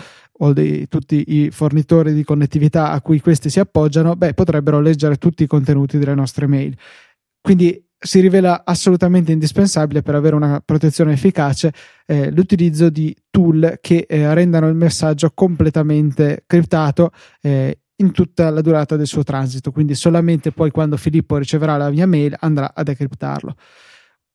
o 0.42 0.52
di 0.52 0.88
tutti 0.88 1.24
i 1.26 1.50
fornitori 1.50 2.14
di 2.14 2.24
connettività 2.24 2.92
a 2.92 3.00
cui 3.00 3.20
questi 3.20 3.50
si 3.50 3.60
appoggiano, 3.60 4.16
beh, 4.16 4.34
potrebbero 4.34 4.80
leggere 4.80 5.16
tutti 5.16 5.42
i 5.42 5.46
contenuti 5.46 5.98
delle 5.98 6.14
nostre 6.14 6.46
mail. 6.46 6.76
Quindi 7.40 7.84
si 8.02 8.20
rivela 8.20 8.62
assolutamente 8.64 9.30
indispensabile 9.30 10.00
per 10.00 10.14
avere 10.14 10.34
una 10.34 10.62
protezione 10.64 11.12
efficace 11.12 11.70
eh, 12.06 12.30
l'utilizzo 12.30 12.88
di 12.88 13.14
tool 13.28 13.78
che 13.82 14.06
eh, 14.08 14.32
rendano 14.32 14.68
il 14.68 14.74
messaggio 14.74 15.30
completamente 15.34 16.44
criptato 16.46 17.10
eh, 17.42 17.79
in 18.00 18.12
tutta 18.12 18.50
la 18.50 18.60
durata 18.60 18.96
del 18.96 19.06
suo 19.06 19.22
transito, 19.22 19.70
quindi 19.70 19.94
solamente 19.94 20.52
poi 20.52 20.70
quando 20.70 20.96
Filippo 20.96 21.36
riceverà 21.36 21.76
la 21.76 21.90
mia 21.90 22.06
mail 22.06 22.34
andrà 22.38 22.72
a 22.74 22.82
decriptarlo. 22.82 23.54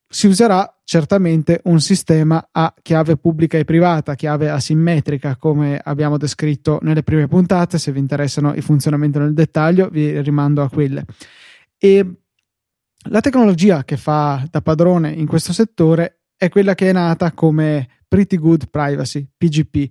Si 0.08 0.28
userà 0.28 0.82
certamente 0.84 1.62
un 1.64 1.82
sistema 1.82 2.50
a 2.52 2.74
chiave 2.82 3.18
pubblica 3.18 3.58
e 3.58 3.66
privata, 3.66 4.16
chiave 4.16 4.50
asimmetrica, 4.50 5.36
come 5.36 5.80
abbiamo 5.84 6.18
descritto 6.18 6.78
nelle 6.84 7.04
prime 7.04 7.28
puntate. 7.28 7.80
Se 7.80 7.92
vi 7.92 8.00
interessano 8.00 8.54
il 8.54 8.62
funzionamento 8.62 9.20
nel 9.20 9.34
dettaglio, 9.34 9.90
vi 9.90 10.22
rimando 10.22 10.62
a 10.62 10.70
quelle. 10.70 11.04
E 11.78 12.14
la 13.10 13.20
tecnologia 13.20 13.84
che 13.84 13.98
fa 13.98 14.48
da 14.50 14.62
padrone 14.62 15.12
in 15.12 15.26
questo 15.26 15.54
settore 15.54 16.22
è 16.38 16.50
quella 16.50 16.76
che 16.76 16.90
è 16.90 16.94
nata 16.94 17.32
come 17.32 17.90
Pretty 18.08 18.38
Good 18.38 18.70
Privacy, 18.70 19.28
PGP, 19.36 19.90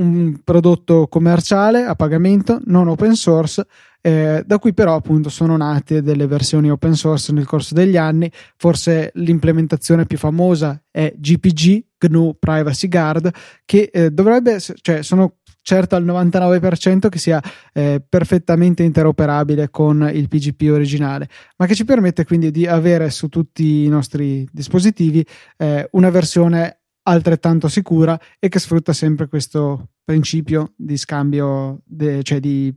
un 0.00 0.40
prodotto 0.42 1.06
commerciale 1.08 1.84
a 1.84 1.94
pagamento, 1.94 2.60
non 2.64 2.88
open 2.88 3.14
source, 3.14 3.66
eh, 4.00 4.42
da 4.46 4.58
cui 4.58 4.72
però 4.72 4.94
appunto 4.94 5.28
sono 5.28 5.56
nate 5.56 6.02
delle 6.02 6.26
versioni 6.26 6.70
open 6.70 6.94
source 6.94 7.32
nel 7.32 7.46
corso 7.46 7.74
degli 7.74 7.96
anni. 7.96 8.30
Forse 8.56 9.10
l'implementazione 9.14 10.06
più 10.06 10.18
famosa 10.18 10.82
è 10.90 11.12
GPG, 11.16 11.84
GNU 11.98 12.36
Privacy 12.38 12.88
Guard, 12.88 13.30
che 13.64 13.90
eh, 13.92 14.10
dovrebbe, 14.10 14.58
cioè 14.58 15.02
sono 15.02 15.34
certo 15.62 15.94
al 15.94 16.04
99% 16.04 17.08
che 17.08 17.18
sia 17.18 17.40
eh, 17.74 18.02
perfettamente 18.06 18.82
interoperabile 18.82 19.70
con 19.70 20.10
il 20.12 20.28
PGP 20.28 20.70
originale, 20.72 21.28
ma 21.58 21.66
che 21.66 21.74
ci 21.74 21.84
permette 21.84 22.24
quindi 22.24 22.50
di 22.50 22.66
avere 22.66 23.10
su 23.10 23.28
tutti 23.28 23.84
i 23.84 23.88
nostri 23.88 24.48
dispositivi 24.50 25.24
eh, 25.58 25.86
una 25.92 26.10
versione 26.10 26.79
altrettanto 27.10 27.68
sicura 27.68 28.18
e 28.38 28.48
che 28.48 28.58
sfrutta 28.58 28.92
sempre 28.92 29.28
questo 29.28 29.88
principio 30.04 30.72
di 30.76 30.96
scambio, 30.96 31.80
de, 31.84 32.22
cioè 32.22 32.40
di 32.40 32.72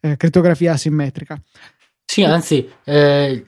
eh, 0.00 0.16
crittografia 0.16 0.72
asimmetrica. 0.72 1.40
Sì, 2.04 2.24
anzi, 2.24 2.68
eh, 2.84 3.44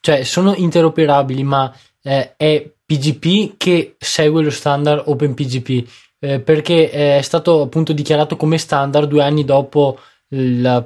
cioè 0.00 0.22
sono 0.22 0.54
interoperabili, 0.54 1.42
ma 1.42 1.74
eh, 2.02 2.34
è 2.36 2.70
PGP 2.86 3.56
che 3.56 3.96
segue 3.98 4.42
lo 4.42 4.50
standard 4.50 5.02
OpenPGP 5.06 5.88
eh, 6.18 6.40
perché 6.40 6.90
è 6.90 7.20
stato 7.22 7.62
appunto 7.62 7.92
dichiarato 7.92 8.36
come 8.36 8.58
standard 8.58 9.08
due 9.08 9.22
anni 9.22 9.44
dopo, 9.44 9.98
la, 10.28 10.84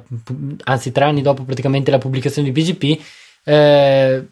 anzi 0.65 0.91
tre 0.91 1.05
anni 1.05 1.21
dopo 1.21 1.43
praticamente 1.43 1.91
la 1.91 1.97
pubblicazione 1.97 2.51
di 2.51 2.61
PGP. 2.61 3.01
Eh, 3.43 4.27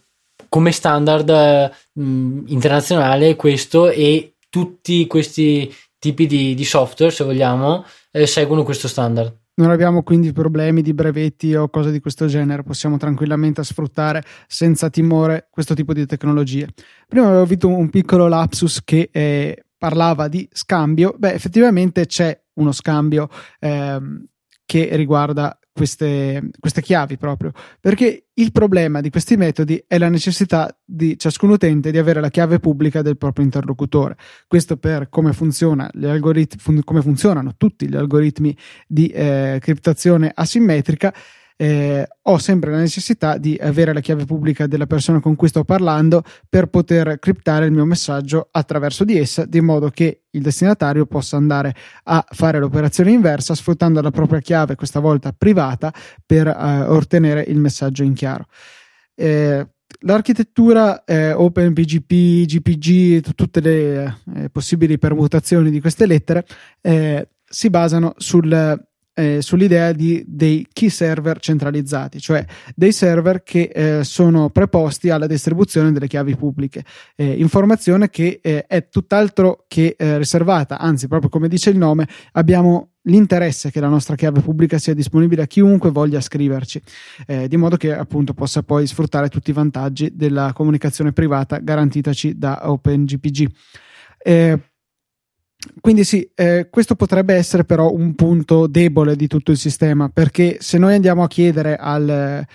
come 0.50 0.72
standard 0.72 1.72
mh, 1.94 2.04
mm, 2.04 2.44
internazionale 2.48 3.36
questo 3.36 3.90
e 3.90 4.34
tutti 4.50 5.08
questi 5.08 5.74
tipi 6.00 6.26
di, 6.26 6.56
di 6.56 6.66
software, 6.66 7.14
se 7.14 7.24
vogliamo, 7.24 7.86
eh, 8.12 8.26
seguono 8.26 8.64
questo 8.64 8.88
standard. 8.88 9.38
Non 9.60 9.72
abbiamo 9.72 10.04
quindi 10.04 10.32
problemi 10.32 10.82
di 10.82 10.94
brevetti 10.94 11.54
o 11.54 11.68
cose 11.68 11.92
di 11.92 12.00
questo 12.00 12.28
genere, 12.28 12.64
possiamo 12.64 12.96
tranquillamente 12.98 13.62
sfruttare 13.64 14.24
senza 14.48 14.90
timore 14.90 15.50
questo 15.52 15.74
tipo 15.74 15.92
di 15.92 16.06
tecnologie. 16.06 16.70
Prima 17.08 17.28
avevo 17.28 17.42
avuto 17.42 17.68
un 17.68 17.90
piccolo 17.90 18.30
lapsus 18.30 18.82
che 18.86 19.10
eh, 19.12 19.66
parlava 19.78 20.30
di 20.30 20.48
scambio, 20.50 21.14
beh 21.18 21.34
effettivamente 21.34 22.06
c'è 22.06 22.40
uno 22.54 22.72
scambio 22.72 23.28
ehm, 23.60 24.26
che 24.66 24.96
riguarda 24.96 25.59
queste, 25.80 26.50
queste 26.60 26.82
chiavi 26.82 27.16
proprio. 27.18 27.54
Perché 27.80 28.26
il 28.34 28.52
problema 28.52 29.00
di 29.00 29.10
questi 29.10 29.38
metodi 29.38 29.82
è 29.88 29.98
la 29.98 30.10
necessità 30.10 30.78
di 30.84 31.18
ciascun 31.18 31.52
utente 31.52 31.90
di 31.90 31.98
avere 31.98 32.20
la 32.20 32.30
chiave 32.30 32.60
pubblica 32.60 33.02
del 33.02 33.16
proprio 33.16 33.46
interlocutore. 33.46 34.18
Questo 34.46 34.76
per 34.76 35.08
come, 35.08 35.32
funziona 35.32 35.90
gli 35.94 36.06
algoritmi, 36.06 36.60
fun- 36.60 36.84
come 36.84 37.02
funzionano 37.02 37.54
tutti 37.56 37.88
gli 37.88 37.96
algoritmi 37.96 38.56
di 38.88 39.08
eh, 39.08 39.58
criptazione 39.62 40.30
asimmetrica 40.34 41.14
eh, 41.62 42.08
ho 42.22 42.38
sempre 42.38 42.72
la 42.72 42.78
necessità 42.78 43.38
di 43.38 43.58
avere 43.60 43.92
la 43.92 44.00
chiave 44.00 44.24
pubblica 44.24 44.66
della 44.66 44.86
persona 44.86 45.20
con 45.20 45.36
cui 45.36 45.50
sto 45.50 45.66
parlando 45.66 46.24
per 46.48 46.68
poter 46.68 47.20
criptare 47.20 47.66
il 47.66 47.74
mio 47.74 47.84
messaggio 47.84 48.48
attraverso 48.50 49.04
di 49.04 49.18
essa, 49.18 49.44
di 49.44 49.60
modo 49.60 49.90
che 49.90 50.22
il 50.30 50.42
destinatario 50.42 51.06
possa 51.06 51.36
andare 51.36 51.76
a 52.04 52.26
fare 52.30 52.60
l'operazione 52.60 53.12
inversa 53.12 53.56
sfruttando 53.56 54.00
la 54.00 54.10
propria 54.10 54.40
chiave, 54.40 54.76
questa 54.76 55.02
volta 55.02 55.34
privata, 55.38 55.94
per 56.26 56.48
eh, 56.48 56.82
ottenere 56.84 57.44
il 57.46 57.58
messaggio 57.58 58.04
in 58.04 58.14
chiaro. 58.14 58.46
Eh, 59.14 59.68
l'architettura 60.04 61.04
eh, 61.04 61.34
OpenPGP, 61.34 62.46
GPG, 62.46 63.34
tutte 63.36 63.60
le 63.60 64.22
eh, 64.34 64.50
possibili 64.50 64.98
permutazioni 64.98 65.70
di 65.70 65.82
queste 65.82 66.06
lettere 66.06 66.46
eh, 66.80 67.28
si 67.44 67.70
basano 67.70 68.14
sul 68.16 68.88
eh, 69.20 69.42
sull'idea 69.42 69.92
di, 69.92 70.24
dei 70.26 70.66
key 70.72 70.90
server 70.90 71.40
centralizzati, 71.40 72.20
cioè 72.22 72.46
dei 72.74 72.94
server 72.94 73.44
che 73.44 73.70
eh, 73.74 74.04
sono 74.06 74.50
preposti 74.50 75.10
alla 75.10 75.28
distribuzione 75.28 75.92
delle 75.92 76.08
chiavi 76.08 76.38
pubbliche. 76.38 76.84
Eh, 77.16 77.34
informazione 77.34 78.10
che 78.10 78.40
eh, 78.42 78.66
è 78.66 78.88
tutt'altro 78.88 79.66
che 79.68 79.96
eh, 79.98 80.18
riservata, 80.18 80.80
anzi, 80.80 81.08
proprio 81.08 81.30
come 81.30 81.50
dice 81.50 81.70
il 81.70 81.78
nome, 81.78 82.08
abbiamo 82.34 82.92
l'interesse 83.04 83.72
che 83.72 83.80
la 83.80 83.88
nostra 83.88 84.16
chiave 84.16 84.40
pubblica 84.40 84.78
sia 84.78 84.94
disponibile 84.94 85.42
a 85.42 85.48
chiunque 85.48 85.90
voglia 85.90 86.22
scriverci, 86.22 86.82
eh, 87.28 87.48
di 87.48 87.58
modo 87.58 87.76
che 87.76 87.94
appunto 87.94 88.34
possa 88.34 88.64
poi 88.64 88.88
sfruttare 88.88 89.28
tutti 89.28 89.50
i 89.50 89.54
vantaggi 89.54 90.16
della 90.16 90.54
comunicazione 90.54 91.12
privata 91.12 91.58
garantitaci 91.58 92.38
da 92.38 92.70
OpenGPG. 92.72 93.50
Eh, 94.22 94.60
quindi 95.82 96.06
sì, 96.06 96.30
eh, 96.36 96.68
questo 96.70 96.96
potrebbe 96.96 97.34
essere 97.34 97.66
però 97.66 97.92
un 97.92 98.16
punto 98.16 98.66
debole 98.68 99.18
di 99.18 99.28
tutto 99.28 99.52
il 99.52 99.58
sistema, 99.58 100.08
perché 100.08 100.58
se 100.62 100.78
noi 100.78 100.94
andiamo 100.96 101.22
a 101.22 101.28
chiedere 101.28 101.76
al, 101.76 102.10
eh, 102.10 102.46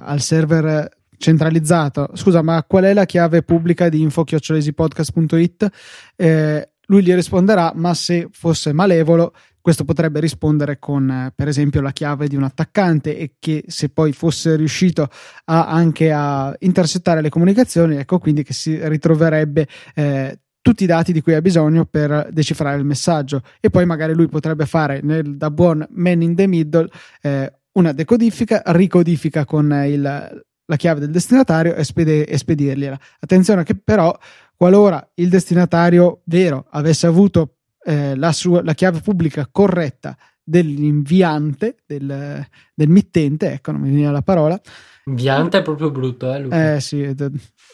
al 0.00 0.20
server 0.20 0.88
centralizzato, 1.16 2.10
scusa, 2.14 2.42
ma 2.42 2.64
qual 2.64 2.84
è 2.84 2.92
la 2.92 3.04
chiave 3.04 3.42
pubblica 3.42 3.88
di 3.88 4.00
info-podcast.it? 4.00 5.70
Eh, 6.16 6.70
lui 6.86 7.04
gli 7.04 7.14
risponderà, 7.14 7.72
ma 7.76 7.94
se 7.94 8.28
fosse 8.32 8.72
malevolo, 8.72 9.32
questo 9.60 9.84
potrebbe 9.84 10.18
rispondere 10.18 10.80
con, 10.80 11.08
eh, 11.08 11.32
per 11.32 11.46
esempio, 11.46 11.80
la 11.80 11.92
chiave 11.92 12.26
di 12.26 12.34
un 12.34 12.42
attaccante 12.42 13.16
e 13.16 13.34
che 13.38 13.62
se 13.68 13.90
poi 13.90 14.12
fosse 14.12 14.56
riuscito 14.56 15.08
a, 15.44 15.66
anche 15.68 16.10
a 16.10 16.52
intercettare 16.58 17.20
le 17.20 17.28
comunicazioni, 17.28 17.96
ecco 17.96 18.18
quindi 18.18 18.42
che 18.42 18.54
si 18.54 18.76
ritroverebbe 18.88 19.68
eh, 19.94 20.40
tutti 20.70 20.84
i 20.84 20.86
dati 20.86 21.12
di 21.12 21.20
cui 21.20 21.34
ha 21.34 21.40
bisogno 21.40 21.84
per 21.84 22.28
decifrare 22.30 22.78
il 22.78 22.84
messaggio 22.84 23.42
e 23.58 23.70
poi 23.70 23.84
magari 23.86 24.14
lui 24.14 24.28
potrebbe 24.28 24.66
fare 24.66 25.00
nel, 25.02 25.36
da 25.36 25.50
buon 25.50 25.84
man 25.90 26.22
in 26.22 26.36
the 26.36 26.46
middle 26.46 26.88
eh, 27.22 27.52
una 27.72 27.90
decodifica, 27.90 28.62
ricodifica 28.66 29.44
con 29.44 29.72
il, 29.84 30.00
la 30.00 30.76
chiave 30.76 31.00
del 31.00 31.10
destinatario 31.10 31.74
e, 31.74 31.82
spede, 31.82 32.24
e 32.24 32.38
spedirgliela. 32.38 32.96
Attenzione 33.18 33.64
che 33.64 33.74
però 33.74 34.16
qualora 34.54 35.04
il 35.14 35.28
destinatario 35.28 36.20
vero 36.24 36.66
avesse 36.70 37.08
avuto 37.08 37.56
eh, 37.82 38.14
la, 38.14 38.30
sua, 38.30 38.62
la 38.62 38.74
chiave 38.74 39.00
pubblica 39.00 39.48
corretta 39.50 40.16
dell'inviante, 40.40 41.78
del, 41.84 42.46
del 42.74 42.88
mittente, 42.88 43.54
ecco, 43.54 43.72
non 43.72 43.80
mi 43.80 43.90
viene 43.90 44.12
la 44.12 44.22
parola. 44.22 44.60
Inviante 45.10 45.58
è 45.58 45.62
proprio 45.62 45.90
brutto, 45.90 46.32
eh, 46.32 46.38
Luca? 46.38 46.74
Eh 46.74 46.80
sì, 46.80 47.14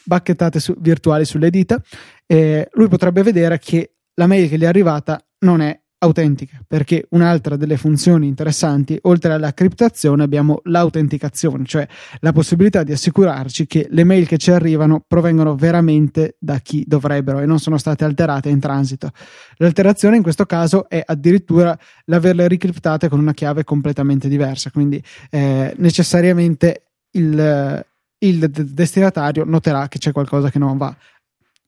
bacchettate 0.03 0.59
su, 0.59 0.75
virtuali 0.79 1.23
sulle 1.23 1.49
dita. 1.49 1.79
Eh, 2.25 2.67
lui 2.73 2.87
potrebbe 2.87 3.21
vedere 3.21 3.59
che 3.59 3.93
la 4.15 4.25
mail 4.25 4.49
che 4.49 4.57
gli 4.57 4.63
è 4.63 4.67
arrivata 4.67 5.23
non 5.39 5.61
è 5.61 5.79
autentica, 5.99 6.63
perché 6.67 7.07
un'altra 7.11 7.55
delle 7.55 7.77
funzioni 7.77 8.27
interessanti, 8.27 8.97
oltre 9.03 9.33
alla 9.33 9.53
criptazione, 9.53 10.23
abbiamo 10.23 10.59
l'autenticazione, 10.65 11.65
cioè 11.65 11.87
la 12.19 12.31
possibilità 12.31 12.83
di 12.83 12.91
assicurarci 12.91 13.65
che 13.65 13.87
le 13.89 14.03
mail 14.03 14.27
che 14.27 14.37
ci 14.37 14.51
arrivano 14.51 15.03
provengono 15.07 15.55
veramente 15.55 16.35
da 16.39 16.59
chi 16.59 16.83
dovrebbero 16.85 17.39
e 17.39 17.45
non 17.45 17.59
sono 17.59 17.77
state 17.77 18.03
alterate 18.03 18.49
in 18.49 18.59
transito. 18.59 19.09
L'alterazione 19.57 20.17
in 20.17 20.23
questo 20.23 20.45
caso 20.45 20.87
è 20.87 21.01
addirittura 21.03 21.77
l'averle 22.05 22.47
ricriptate 22.47 23.09
con 23.09 23.19
una 23.19 23.33
chiave 23.33 23.63
completamente 23.63 24.27
diversa, 24.27 24.69
quindi 24.69 25.01
eh, 25.31 25.73
necessariamente 25.77 26.86
il, 27.17 27.85
il 28.19 28.49
destinatario 28.49 29.43
noterà 29.43 29.87
che 29.87 29.97
c'è 29.97 30.11
qualcosa 30.11 30.49
che 30.49 30.59
non 30.59 30.77
va. 30.77 30.95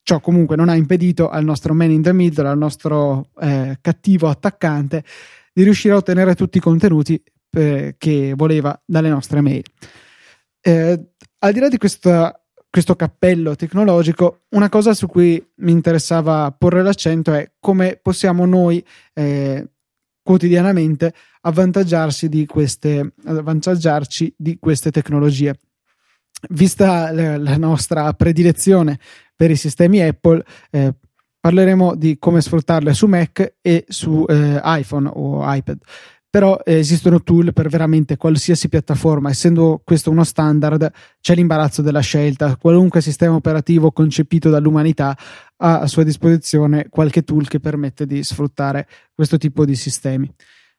Ciò 0.02 0.20
comunque 0.20 0.56
non 0.56 0.68
ha 0.68 0.74
impedito 0.74 1.28
al 1.28 1.44
nostro 1.44 1.74
man 1.74 1.90
in 1.90 2.02
the 2.02 2.12
middle, 2.12 2.48
al 2.48 2.58
nostro 2.58 3.28
eh, 3.40 3.78
cattivo 3.80 4.28
attaccante, 4.28 5.04
di 5.52 5.62
riuscire 5.62 5.94
a 5.94 5.98
ottenere 5.98 6.34
tutti 6.34 6.58
i 6.58 6.60
contenuti 6.60 7.22
eh, 7.52 7.94
che 7.98 8.32
voleva 8.36 8.80
dalle 8.84 9.08
nostre 9.08 9.40
mail. 9.40 9.64
Eh, 10.60 11.00
al 11.38 11.52
di 11.52 11.60
là 11.60 11.68
di 11.68 11.78
questa, 11.78 12.38
questo 12.68 12.96
cappello 12.96 13.56
tecnologico, 13.56 14.42
una 14.50 14.68
cosa 14.68 14.94
su 14.94 15.06
cui 15.06 15.44
mi 15.56 15.72
interessava 15.72 16.54
porre 16.56 16.82
l'accento 16.82 17.32
è 17.32 17.50
come 17.58 17.98
possiamo 18.00 18.46
noi 18.46 18.84
eh, 19.12 19.66
quotidianamente 20.30 21.12
avvantaggiarsi 21.40 22.28
di 22.28 22.46
queste, 22.46 23.14
avvantaggiarci 23.24 24.32
di 24.36 24.58
queste 24.60 24.92
tecnologie. 24.92 25.58
Vista 26.50 27.10
la 27.10 27.56
nostra 27.56 28.12
predilezione 28.12 29.00
per 29.34 29.50
i 29.50 29.56
sistemi 29.56 30.00
Apple, 30.00 30.44
eh, 30.70 30.94
parleremo 31.40 31.96
di 31.96 32.16
come 32.20 32.40
sfruttarle 32.40 32.94
su 32.94 33.06
Mac 33.08 33.54
e 33.60 33.84
su 33.88 34.24
eh, 34.28 34.60
iPhone 34.62 35.10
o 35.12 35.42
iPad. 35.52 35.78
Però 36.30 36.60
eh, 36.64 36.76
esistono 36.76 37.22
tool 37.22 37.52
per 37.52 37.68
veramente 37.68 38.16
qualsiasi 38.16 38.68
piattaforma, 38.68 39.30
essendo 39.30 39.82
questo 39.84 40.10
uno 40.10 40.22
standard, 40.22 40.90
c'è 41.20 41.34
l'imbarazzo 41.34 41.82
della 41.82 42.00
scelta. 42.00 42.56
Qualunque 42.56 43.00
sistema 43.00 43.34
operativo 43.34 43.90
concepito 43.90 44.48
dall'umanità 44.48 45.16
ha 45.56 45.80
a 45.80 45.86
sua 45.88 46.04
disposizione 46.04 46.88
qualche 46.88 47.24
tool 47.24 47.48
che 47.48 47.58
permette 47.58 48.06
di 48.06 48.22
sfruttare 48.22 48.86
questo 49.12 49.38
tipo 49.38 49.64
di 49.64 49.74
sistemi. 49.74 50.32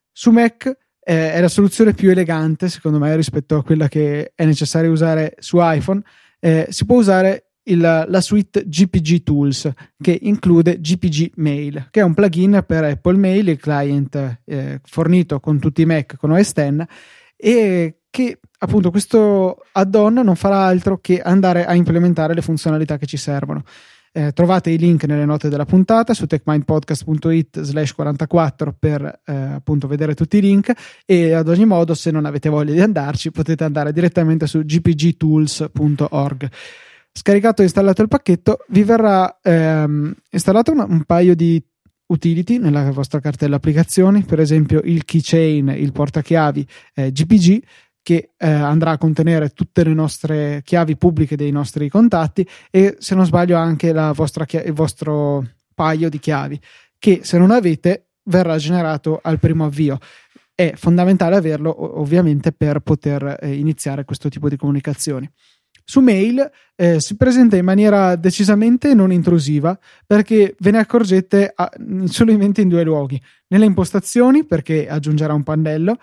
Su 0.09 0.31
Mac 0.31 0.65
eh, 1.03 1.33
è 1.33 1.41
la 1.41 1.49
soluzione 1.49 1.93
più 1.93 2.09
elegante, 2.09 2.69
secondo 2.69 2.97
me, 2.97 3.13
rispetto 3.15 3.57
a 3.57 3.63
quella 3.63 3.89
che 3.89 4.31
è 4.33 4.45
necessario 4.45 4.91
usare 4.91 5.35
su 5.39 5.57
iPhone. 5.59 6.01
Eh, 6.39 6.67
si 6.69 6.85
può 6.85 6.97
usare 6.97 7.50
il, 7.63 8.05
la 8.07 8.21
suite 8.21 8.63
GPG 8.65 9.23
Tools 9.23 9.69
che 10.01 10.17
include 10.21 10.79
GPG 10.79 11.31
Mail, 11.35 11.87
che 11.91 11.99
è 11.99 12.03
un 12.03 12.13
plugin 12.13 12.63
per 12.65 12.83
Apple 12.83 13.17
Mail, 13.17 13.49
il 13.49 13.59
client 13.59 14.39
eh, 14.45 14.79
fornito 14.83 15.39
con 15.39 15.59
tutti 15.59 15.81
i 15.81 15.85
Mac 15.85 16.15
con 16.17 16.31
OS 16.31 16.51
X 16.53 16.85
e 17.35 17.95
che 18.09 18.39
appunto 18.59 18.91
questo 18.91 19.63
add-on 19.71 20.13
non 20.13 20.35
farà 20.35 20.65
altro 20.65 20.99
che 20.99 21.21
andare 21.21 21.65
a 21.65 21.73
implementare 21.73 22.33
le 22.33 22.41
funzionalità 22.41 22.97
che 22.97 23.05
ci 23.05 23.17
servono. 23.17 23.63
Eh, 24.13 24.33
trovate 24.33 24.69
i 24.69 24.77
link 24.77 25.05
nelle 25.05 25.23
note 25.23 25.47
della 25.47 25.63
puntata 25.63 26.13
su 26.13 26.25
techmindpodcast.it 26.25 27.61
slash 27.61 27.93
44 27.93 28.75
per 28.77 29.21
eh, 29.25 29.33
appunto 29.33 29.87
vedere 29.87 30.15
tutti 30.15 30.35
i 30.35 30.41
link 30.41 30.73
e 31.05 31.31
ad 31.31 31.47
ogni 31.47 31.63
modo 31.63 31.93
se 31.93 32.11
non 32.11 32.25
avete 32.25 32.49
voglia 32.49 32.73
di 32.73 32.81
andarci 32.81 33.31
potete 33.31 33.63
andare 33.63 33.93
direttamente 33.93 34.47
su 34.47 34.65
gpgtools.org 34.65 36.49
scaricato 37.13 37.61
e 37.61 37.65
installato 37.65 38.01
il 38.01 38.07
pacchetto, 38.07 38.59
vi 38.69 38.83
verrà 38.83 39.39
ehm, 39.41 40.13
installato 40.29 40.71
un, 40.71 40.85
un 40.87 41.03
paio 41.03 41.35
di 41.35 41.61
utility 42.07 42.57
nella 42.57 42.91
vostra 42.91 43.19
cartella 43.19 43.55
applicazioni, 43.55 44.23
per 44.23 44.39
esempio 44.39 44.81
il 44.83 45.05
keychain, 45.05 45.69
il 45.69 45.91
portachiavi 45.91 46.67
eh, 46.95 47.11
GPG 47.11 47.63
che 48.03 48.31
eh, 48.35 48.49
andrà 48.49 48.91
a 48.91 48.97
contenere 48.97 49.49
tutte 49.49 49.83
le 49.83 49.93
nostre 49.93 50.61
chiavi 50.63 50.97
pubbliche 50.97 51.35
dei 51.35 51.51
nostri 51.51 51.87
contatti 51.87 52.47
e 52.69 52.95
se 52.99 53.15
non 53.15 53.25
sbaglio 53.25 53.57
anche 53.57 53.93
chia- 54.45 54.63
il 54.63 54.73
vostro 54.73 55.45
paio 55.73 56.09
di 56.09 56.19
chiavi 56.19 56.59
che 56.97 57.21
se 57.23 57.37
non 57.37 57.51
avete 57.51 58.07
verrà 58.23 58.57
generato 58.57 59.19
al 59.21 59.39
primo 59.39 59.65
avvio. 59.65 59.97
È 60.53 60.73
fondamentale 60.75 61.35
averlo 61.35 61.99
ovviamente 61.99 62.51
per 62.51 62.79
poter 62.81 63.37
eh, 63.41 63.55
iniziare 63.55 64.05
questo 64.05 64.29
tipo 64.29 64.47
di 64.49 64.57
comunicazioni. 64.57 65.27
Su 65.83 65.99
mail 65.99 66.49
eh, 66.75 66.99
si 66.99 67.15
presenta 67.15 67.57
in 67.57 67.65
maniera 67.65 68.15
decisamente 68.15 68.93
non 68.93 69.11
intrusiva 69.11 69.77
perché 70.05 70.55
ve 70.59 70.71
ne 70.71 70.79
accorgete 70.79 71.51
a, 71.53 71.69
solamente 72.05 72.61
in 72.61 72.69
due 72.69 72.83
luoghi, 72.83 73.21
nelle 73.47 73.65
impostazioni 73.65 74.45
perché 74.45 74.87
aggiungerà 74.87 75.33
un 75.33 75.43
pannello 75.43 75.97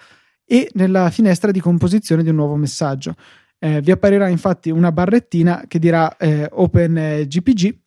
e 0.45 0.71
nella 0.75 1.11
finestra 1.11 1.51
di 1.51 1.61
composizione 1.61 2.23
di 2.23 2.31
un 2.31 2.37
nuovo 2.37 2.57
messaggio. 2.57 3.14
Eh, 3.59 3.81
vi 3.81 3.91
apparirà 3.91 4.29
infatti 4.29 4.71
una 4.71 4.93
barrettina 4.93 5.64
che 5.67 5.79
dirà 5.79 6.17
eh, 6.17 6.49
OpenGPG 6.51 7.79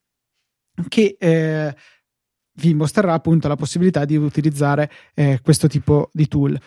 che 0.88 1.16
eh, 1.18 1.76
vi 2.54 2.74
mostrerà 2.74 3.14
appunto 3.14 3.48
la 3.48 3.56
possibilità 3.56 4.06
di 4.06 4.16
utilizzare 4.16 4.92
eh, 5.14 5.40
questo 5.42 5.68
tipo 5.68 6.10
di 6.12 6.28
tool. 6.28 6.60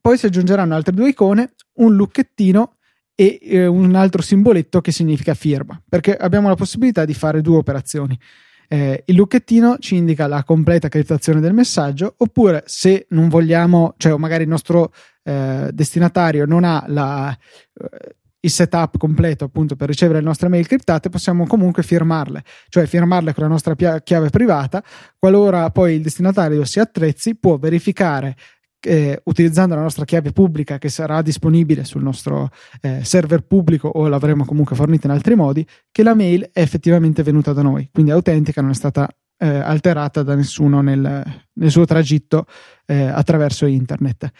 poi 0.00 0.18
si 0.18 0.26
aggiungeranno 0.26 0.74
altre 0.74 0.94
due 0.94 1.08
icone, 1.08 1.54
un 1.78 1.94
lucchettino 1.94 2.76
e 3.20 3.38
eh, 3.42 3.66
un 3.66 3.94
altro 3.96 4.22
simboletto 4.22 4.80
che 4.80 4.92
significa 4.92 5.34
firma, 5.34 5.78
perché 5.86 6.16
abbiamo 6.16 6.48
la 6.48 6.54
possibilità 6.54 7.04
di 7.04 7.12
fare 7.12 7.42
due 7.42 7.58
operazioni. 7.58 8.18
Eh, 8.66 9.02
il 9.04 9.14
lucchettino 9.14 9.76
ci 9.78 9.96
indica 9.96 10.26
la 10.26 10.42
completa 10.42 10.88
criptazione 10.88 11.38
del 11.40 11.52
messaggio, 11.52 12.14
oppure 12.16 12.62
se 12.64 13.04
non 13.10 13.28
vogliamo, 13.28 13.92
cioè 13.98 14.16
magari 14.16 14.44
il 14.44 14.48
nostro 14.48 14.90
eh, 15.22 15.68
destinatario 15.70 16.46
non 16.46 16.64
ha 16.64 16.82
la, 16.86 17.30
eh, 17.74 18.14
il 18.40 18.50
setup 18.50 18.96
completo 18.96 19.44
appunto 19.44 19.76
per 19.76 19.88
ricevere 19.88 20.20
le 20.20 20.24
nostre 20.24 20.48
mail 20.48 20.66
criptate, 20.66 21.10
possiamo 21.10 21.46
comunque 21.46 21.82
firmarle, 21.82 22.42
cioè 22.70 22.86
firmarle 22.86 23.34
con 23.34 23.42
la 23.42 23.50
nostra 23.50 23.74
chiave 23.74 24.30
privata. 24.30 24.82
Qualora 25.18 25.68
poi 25.68 25.96
il 25.96 26.02
destinatario 26.02 26.64
si 26.64 26.80
attrezzi, 26.80 27.36
può 27.36 27.58
verificare 27.58 28.34
eh, 28.80 29.20
utilizzando 29.24 29.74
la 29.74 29.82
nostra 29.82 30.04
chiave 30.04 30.32
pubblica 30.32 30.78
che 30.78 30.88
sarà 30.88 31.22
disponibile 31.22 31.84
sul 31.84 32.02
nostro 32.02 32.50
eh, 32.80 33.00
server 33.04 33.42
pubblico 33.42 33.88
o 33.88 34.08
l'avremo 34.08 34.44
comunque 34.44 34.76
fornita 34.76 35.06
in 35.06 35.12
altri 35.12 35.34
modi, 35.34 35.66
che 35.90 36.02
la 36.02 36.14
mail 36.14 36.48
è 36.52 36.60
effettivamente 36.60 37.22
venuta 37.22 37.52
da 37.52 37.62
noi, 37.62 37.88
quindi 37.92 38.10
autentica, 38.10 38.60
non 38.60 38.70
è 38.70 38.74
stata 38.74 39.08
eh, 39.38 39.46
alterata 39.48 40.22
da 40.22 40.34
nessuno 40.34 40.80
nel, 40.80 41.24
nel 41.52 41.70
suo 41.70 41.84
tragitto 41.84 42.46
eh, 42.86 43.02
attraverso 43.04 43.66
internet. 43.66 44.30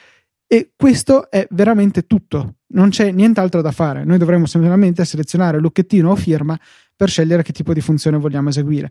E 0.46 0.72
questo 0.74 1.30
è 1.30 1.46
veramente 1.50 2.06
tutto, 2.06 2.56
non 2.72 2.88
c'è 2.88 3.12
nient'altro 3.12 3.62
da 3.62 3.70
fare. 3.70 4.04
Noi 4.04 4.18
dovremo 4.18 4.46
semplicemente 4.46 5.04
selezionare 5.04 5.60
lucchettino 5.60 6.10
o 6.10 6.16
firma 6.16 6.58
per 6.96 7.08
scegliere 7.08 7.42
che 7.42 7.52
tipo 7.52 7.72
di 7.72 7.80
funzione 7.80 8.18
vogliamo 8.18 8.48
eseguire. 8.48 8.90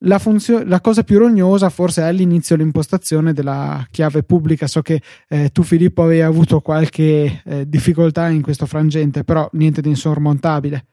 La, 0.00 0.18
funzio- 0.18 0.64
la, 0.64 0.80
cosa 0.80 1.02
più 1.02 1.18
rognosa 1.18 1.70
forse 1.70 2.02
è 2.02 2.06
all'inizio 2.06 2.56
l'impostazione 2.56 3.32
della 3.32 3.86
chiave 3.90 4.22
pubblica. 4.22 4.66
So 4.66 4.82
che 4.82 5.00
eh, 5.28 5.50
tu, 5.50 5.62
Filippo, 5.62 6.02
avevi 6.02 6.20
avuto 6.20 6.60
qualche 6.60 7.42
eh, 7.44 7.68
difficoltà 7.68 8.28
in 8.28 8.42
questo 8.42 8.66
frangente, 8.66 9.24
però 9.24 9.48
niente 9.52 9.80
di 9.80 9.88
insormontabile. 9.88 10.86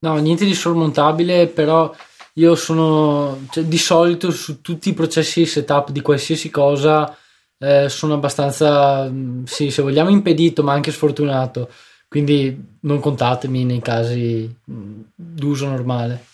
No, 0.00 0.16
niente 0.16 0.44
di 0.44 0.54
sormontabile, 0.54 1.48
però 1.48 1.94
io 2.34 2.54
sono 2.54 3.40
cioè, 3.50 3.64
di 3.64 3.78
solito 3.78 4.30
su 4.30 4.60
tutti 4.60 4.88
i 4.90 4.94
processi 4.94 5.40
di 5.40 5.46
setup 5.46 5.90
di 5.90 6.00
qualsiasi 6.00 6.50
cosa 6.50 7.16
eh, 7.58 7.88
sono 7.88 8.14
abbastanza, 8.14 9.08
mm, 9.08 9.44
sì, 9.44 9.70
se 9.70 9.82
vogliamo, 9.82 10.10
impedito, 10.10 10.62
ma 10.62 10.72
anche 10.72 10.92
sfortunato. 10.92 11.70
Quindi 12.08 12.76
non 12.80 13.00
contatemi 13.00 13.64
nei 13.64 13.80
casi 13.80 14.54
mm, 14.70 15.00
d'uso 15.14 15.66
normale. 15.68 16.26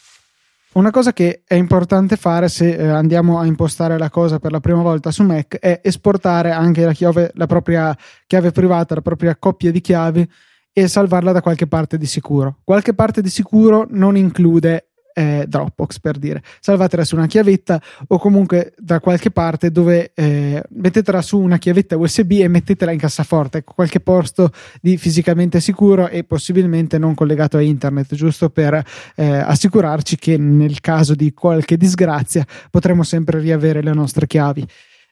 Una 0.73 0.93
cosa 0.93 1.13
che 1.13 1.43
è 1.45 1.55
importante 1.55 2.17
fare 2.17 2.49
se 2.49 2.77
eh, 2.77 2.87
andiamo 2.87 3.41
a 3.41 3.45
impostare 3.45 3.99
la 3.99 4.09
cosa 4.09 4.39
per 4.39 4.53
la 4.53 4.61
prima 4.61 4.83
volta 4.83 5.11
su 5.11 5.25
Mac 5.25 5.59
è 5.59 5.81
esportare 5.83 6.53
anche 6.53 6.85
la, 6.85 6.93
chiave, 6.93 7.33
la 7.35 7.47
propria 7.47 7.97
chiave 8.25 8.53
privata, 8.53 8.95
la 8.95 9.01
propria 9.01 9.35
coppia 9.37 9.73
di 9.73 9.81
chiavi 9.81 10.31
e 10.73 10.87
salvarla 10.87 11.33
da 11.33 11.43
qualche 11.43 11.67
parte 11.67 11.99
di 11.99 12.07
sicuro. 12.07 12.59
Qualche 12.63 12.95
parte 12.95 13.21
di 13.21 13.31
sicuro 13.31 13.85
non 13.91 14.17
include 14.17 14.89
eh, 15.12 15.44
Dropbox 15.46 15.99
per 16.01 16.18
dire. 16.18 16.42
Salvatela 16.61 17.05
su 17.05 17.16
una 17.16 17.27
chiavetta 17.27 17.81
o 18.09 18.18
comunque 18.18 18.73
da 18.77 19.01
qualche 19.01 19.31
parte 19.31 19.70
dove 19.70 20.12
eh, 20.14 20.62
mettetela 20.70 21.23
su 21.23 21.38
una 21.38 21.59
chiavetta 21.59 21.96
USB 21.96 22.33
e 22.33 22.49
mettetela 22.49 22.92
in 22.92 22.99
cassaforte, 22.99 23.59
ecco, 23.59 23.75
qualche 23.75 24.01
posto 24.01 24.51
di 24.81 24.96
fisicamente 24.96 25.61
sicuro 25.61 26.09
e 26.09 26.25
possibilmente 26.25 26.99
non 26.99 27.14
collegato 27.14 27.57
a 27.57 27.62
internet, 27.62 28.14
giusto 28.14 28.51
per 28.51 28.83
eh, 29.16 29.27
assicurarci 29.27 30.16
che 30.16 30.37
nel 30.37 30.81
caso 30.81 31.14
di 31.14 31.33
qualche 31.33 31.77
disgrazia 31.77 32.44
potremo 32.70 33.03
sempre 33.03 33.40
riavere 33.40 33.83
le 33.83 33.92
nostre 33.92 34.27
chiavi. 34.27 34.66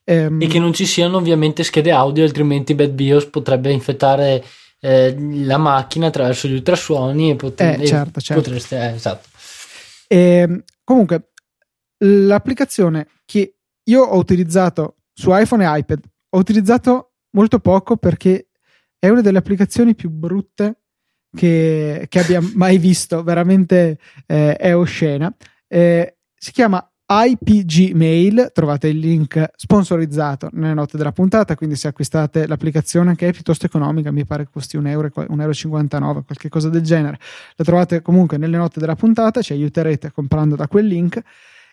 Ehm, 0.04 0.40
e 0.40 0.46
che 0.46 0.58
non 0.58 0.72
ci 0.72 0.86
siano 0.86 1.18
ovviamente 1.18 1.62
schede 1.62 1.90
audio, 1.90 2.24
altrimenti 2.24 2.74
Bad 2.74 2.92
BIOS 2.92 3.26
potrebbe 3.26 3.70
infettare 3.70 4.42
eh, 4.80 5.14
la 5.18 5.58
macchina 5.58 6.06
attraverso 6.06 6.48
gli 6.48 6.54
ultrasuoni 6.54 7.30
e, 7.30 7.36
pot- 7.36 7.60
eh, 7.60 7.84
certo, 7.84 8.20
certo. 8.20 8.42
potreste 8.42 8.78
eh, 8.78 8.94
esatto. 8.94 9.28
E, 10.08 10.16
ehm, 10.16 10.64
comunque, 10.82 11.32
l'applicazione 11.98 13.08
che 13.24 13.58
io 13.84 14.02
ho 14.02 14.16
utilizzato 14.16 14.96
su 15.12 15.30
iPhone 15.32 15.64
e 15.64 15.78
iPad, 15.78 16.02
ho 16.30 16.38
utilizzato 16.38 17.12
molto 17.30 17.60
poco 17.60 17.96
perché 17.96 18.48
è 18.98 19.08
una 19.08 19.20
delle 19.20 19.38
applicazioni 19.38 19.94
più 19.94 20.10
brutte 20.10 20.82
che, 21.34 22.06
che 22.08 22.18
abbia 22.18 22.40
mai 22.54 22.78
visto, 22.78 23.22
veramente 23.22 23.98
eh, 24.26 24.56
è 24.56 24.74
oscena. 24.74 25.32
Eh, 25.66 26.18
si 26.34 26.52
chiama 26.52 26.90
IPG 27.10 27.92
Mail, 27.94 28.50
trovate 28.52 28.88
il 28.88 28.98
link 28.98 29.50
sponsorizzato 29.56 30.50
nelle 30.52 30.74
note 30.74 30.98
della 30.98 31.12
puntata, 31.12 31.56
quindi 31.56 31.74
se 31.74 31.88
acquistate 31.88 32.46
l'applicazione 32.46 33.14
che 33.14 33.28
è 33.28 33.32
piuttosto 33.32 33.64
economica, 33.64 34.12
mi 34.12 34.26
pare 34.26 34.44
che 34.44 34.50
costi 34.52 34.76
1,59 34.76 34.88
euro, 34.88 35.08
1,59 35.08 36.02
euro, 36.02 36.22
qualche 36.22 36.50
cosa 36.50 36.68
del 36.68 36.82
genere, 36.82 37.18
la 37.56 37.64
trovate 37.64 38.02
comunque 38.02 38.36
nelle 38.36 38.58
note 38.58 38.78
della 38.78 38.94
puntata, 38.94 39.40
ci 39.40 39.54
aiuterete 39.54 40.12
comprando 40.12 40.54
da 40.54 40.68
quel 40.68 40.86
link 40.86 41.18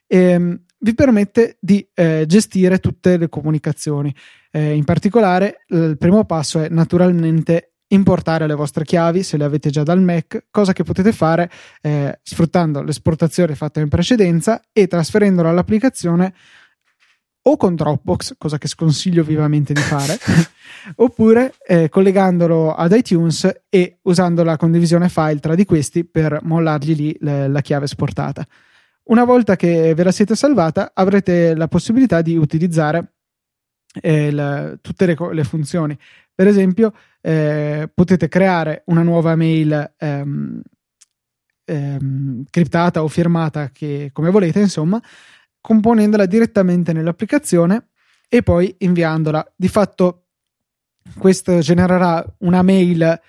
e 0.08 0.36
um, 0.36 0.58
vi 0.78 0.94
permette 0.94 1.58
di 1.60 1.86
eh, 1.94 2.24
gestire 2.28 2.80
tutte 2.80 3.18
le 3.18 3.28
comunicazioni. 3.28 4.16
Eh, 4.52 4.74
in 4.74 4.86
particolare 4.86 5.66
il 5.68 5.98
primo 5.98 6.24
passo 6.24 6.60
è 6.62 6.70
naturalmente 6.70 7.75
importare 7.90 8.48
le 8.48 8.56
vostre 8.56 8.84
chiavi 8.84 9.22
se 9.22 9.38
le 9.38 9.44
avete 9.44 9.70
già 9.70 9.84
dal 9.84 10.02
Mac, 10.02 10.46
cosa 10.50 10.74
che 10.74 10.84
potete 10.84 11.12
fare 11.12 11.50
eh, 11.82 12.20
sfruttando 12.24 12.82
l'esportazione 12.82 13.56
fatta 13.56 13.80
in 13.80 13.90
precedenza 13.90 14.62
e 14.72 14.88
trasferendola 14.88 15.50
all'applicazione 15.50 16.34
o 17.48 17.58
con 17.58 17.76
Dropbox, 17.76 18.36
cosa 18.40 18.58
che 18.58 18.68
sconsiglio 18.68 19.24
vivamente 19.24 19.72
di 19.72 19.82
fare, 19.82 20.18
oppure 20.98 21.54
eh, 21.68 21.90
collegandolo 21.90 22.74
ad 22.74 22.92
iTunes 22.94 23.62
e 23.70 24.00
usando 24.04 24.44
la 24.44 24.58
condivisione 24.58 25.10
file 25.10 25.40
tra 25.40 25.54
di 25.54 25.64
questi 25.64 26.06
per 26.06 26.40
mollargli 26.42 26.96
lì 26.96 27.16
le, 27.20 27.48
la 27.48 27.62
chiave 27.62 27.86
esportata. 27.86 28.44
Una 29.04 29.26
volta 29.26 29.56
che 29.56 29.94
ve 29.94 30.04
la 30.04 30.12
siete 30.12 30.36
salvata, 30.36 30.90
avrete 30.96 31.54
la 31.54 31.68
possibilità 31.68 32.24
di 32.24 32.36
utilizzare 32.36 33.14
eh, 34.02 34.32
la, 34.32 34.76
tutte 34.82 35.06
le, 35.06 35.16
le 35.32 35.44
funzioni 35.44 35.96
per 36.36 36.48
esempio, 36.48 36.94
eh, 37.28 37.90
potete 37.92 38.28
creare 38.28 38.84
una 38.86 39.02
nuova 39.02 39.36
mail 39.36 39.96
ehm, 39.98 40.62
ehm, 41.66 42.44
criptata 42.52 43.02
o 43.02 43.08
firmata, 43.08 43.72
che, 43.72 44.12
come 44.14 44.30
volete, 44.30 44.60
insomma, 44.60 45.02
componendola 45.60 46.28
direttamente 46.28 46.94
nell'applicazione 46.94 47.88
e 48.30 48.44
poi 48.44 48.76
inviandola. 48.78 49.44
Di 49.56 49.68
fatto, 49.68 50.26
questo 51.18 51.58
genererà 51.62 52.24
una 52.40 52.62
mail 52.62 53.20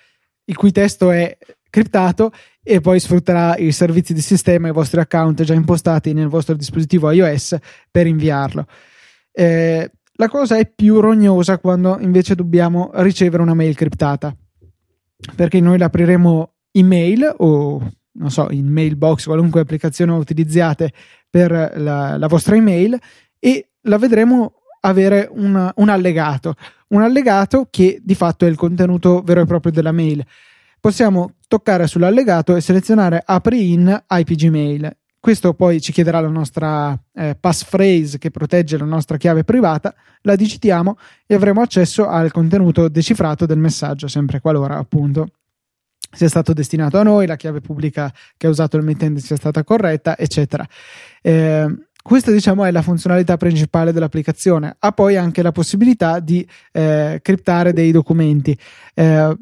il 0.45 0.55
cui 0.55 0.71
testo 0.71 1.09
è 1.09 1.35
criptato 1.67 2.31
e 2.61 2.81
poi 2.81 2.99
sfrutterà 2.99 3.57
i 3.57 3.71
servizi 3.71 4.13
di 4.13 4.21
sistema 4.21 4.67
e 4.67 4.69
i 4.69 4.73
vostri 4.73 4.99
account 4.99 5.41
già 5.41 5.55
impostati 5.55 6.13
nel 6.13 6.27
vostro 6.27 6.53
dispositivo 6.53 7.09
iOS 7.09 7.57
per 7.89 8.05
inviarlo. 8.05 8.67
Eh, 9.31 9.91
la 10.17 10.27
cosa 10.29 10.57
è 10.57 10.69
più 10.69 10.99
rognosa 10.99 11.59
quando 11.59 11.97
invece 11.99 12.35
dobbiamo 12.35 12.89
ricevere 12.95 13.41
una 13.41 13.53
mail 13.53 13.75
criptata, 13.75 14.35
perché 15.35 15.59
noi 15.59 15.77
l'apriremo 15.77 16.53
in 16.71 16.87
mail 16.87 17.35
o 17.37 17.91
non 18.17 18.31
so, 18.31 18.47
in 18.49 18.67
mailbox, 18.67 19.25
qualunque 19.25 19.61
applicazione 19.61 20.11
utilizziate 20.11 20.91
per 21.29 21.51
la, 21.51 22.17
la 22.17 22.27
vostra 22.27 22.55
email 22.55 22.99
e 23.37 23.69
la 23.81 23.97
vedremo 23.97 24.61
avere 24.81 25.29
un, 25.31 25.71
un, 25.75 25.89
allegato, 25.89 26.55
un 26.89 27.01
allegato 27.01 27.67
che 27.69 27.99
di 28.01 28.15
fatto 28.15 28.45
è 28.45 28.49
il 28.49 28.55
contenuto 28.55 29.21
vero 29.21 29.41
e 29.41 29.45
proprio 29.45 29.71
della 29.71 29.91
mail. 29.91 30.25
Possiamo 30.79 31.35
toccare 31.47 31.85
sull'allegato 31.85 32.55
e 32.55 32.61
selezionare 32.61 33.21
apri 33.23 33.71
in 33.71 34.03
IPG 34.09 34.49
mail 34.49 34.97
questo 35.27 35.53
poi 35.53 35.81
ci 35.81 35.91
chiederà 35.91 36.21
la 36.21 36.29
nostra 36.29 36.97
eh, 37.13 37.35
passphrase 37.37 38.17
che 38.17 38.31
protegge 38.31 38.77
la 38.77 38.85
nostra 38.85 39.17
chiave 39.17 39.43
privata, 39.43 39.93
la 40.21 40.37
digitiamo 40.37 40.97
e 41.25 41.35
avremo 41.35 41.59
accesso 41.59 42.07
al 42.07 42.31
contenuto 42.31 42.87
decifrato 42.87 43.45
del 43.45 43.57
messaggio, 43.57 44.07
sempre 44.07 44.39
qualora 44.39 44.77
appunto 44.77 45.27
sia 46.09 46.29
stato 46.29 46.53
destinato 46.53 46.97
a 46.97 47.03
noi, 47.03 47.27
la 47.27 47.35
chiave 47.35 47.59
pubblica 47.59 48.09
che 48.37 48.47
ha 48.47 48.49
usato 48.49 48.77
il 48.77 48.83
mittente 48.83 49.19
sia 49.19 49.35
stata 49.35 49.65
corretta, 49.65 50.17
eccetera. 50.17 50.65
Eh, 51.21 51.75
questa 52.01 52.31
diciamo 52.31 52.63
è 52.63 52.71
la 52.71 52.81
funzionalità 52.81 53.35
principale 53.35 53.91
dell'applicazione. 53.91 54.77
Ha 54.79 54.93
poi 54.93 55.17
anche 55.17 55.41
la 55.41 55.51
possibilità 55.51 56.21
di 56.21 56.47
eh, 56.71 57.19
criptare 57.21 57.73
dei 57.73 57.91
documenti. 57.91 58.57
Eh, 58.93 59.37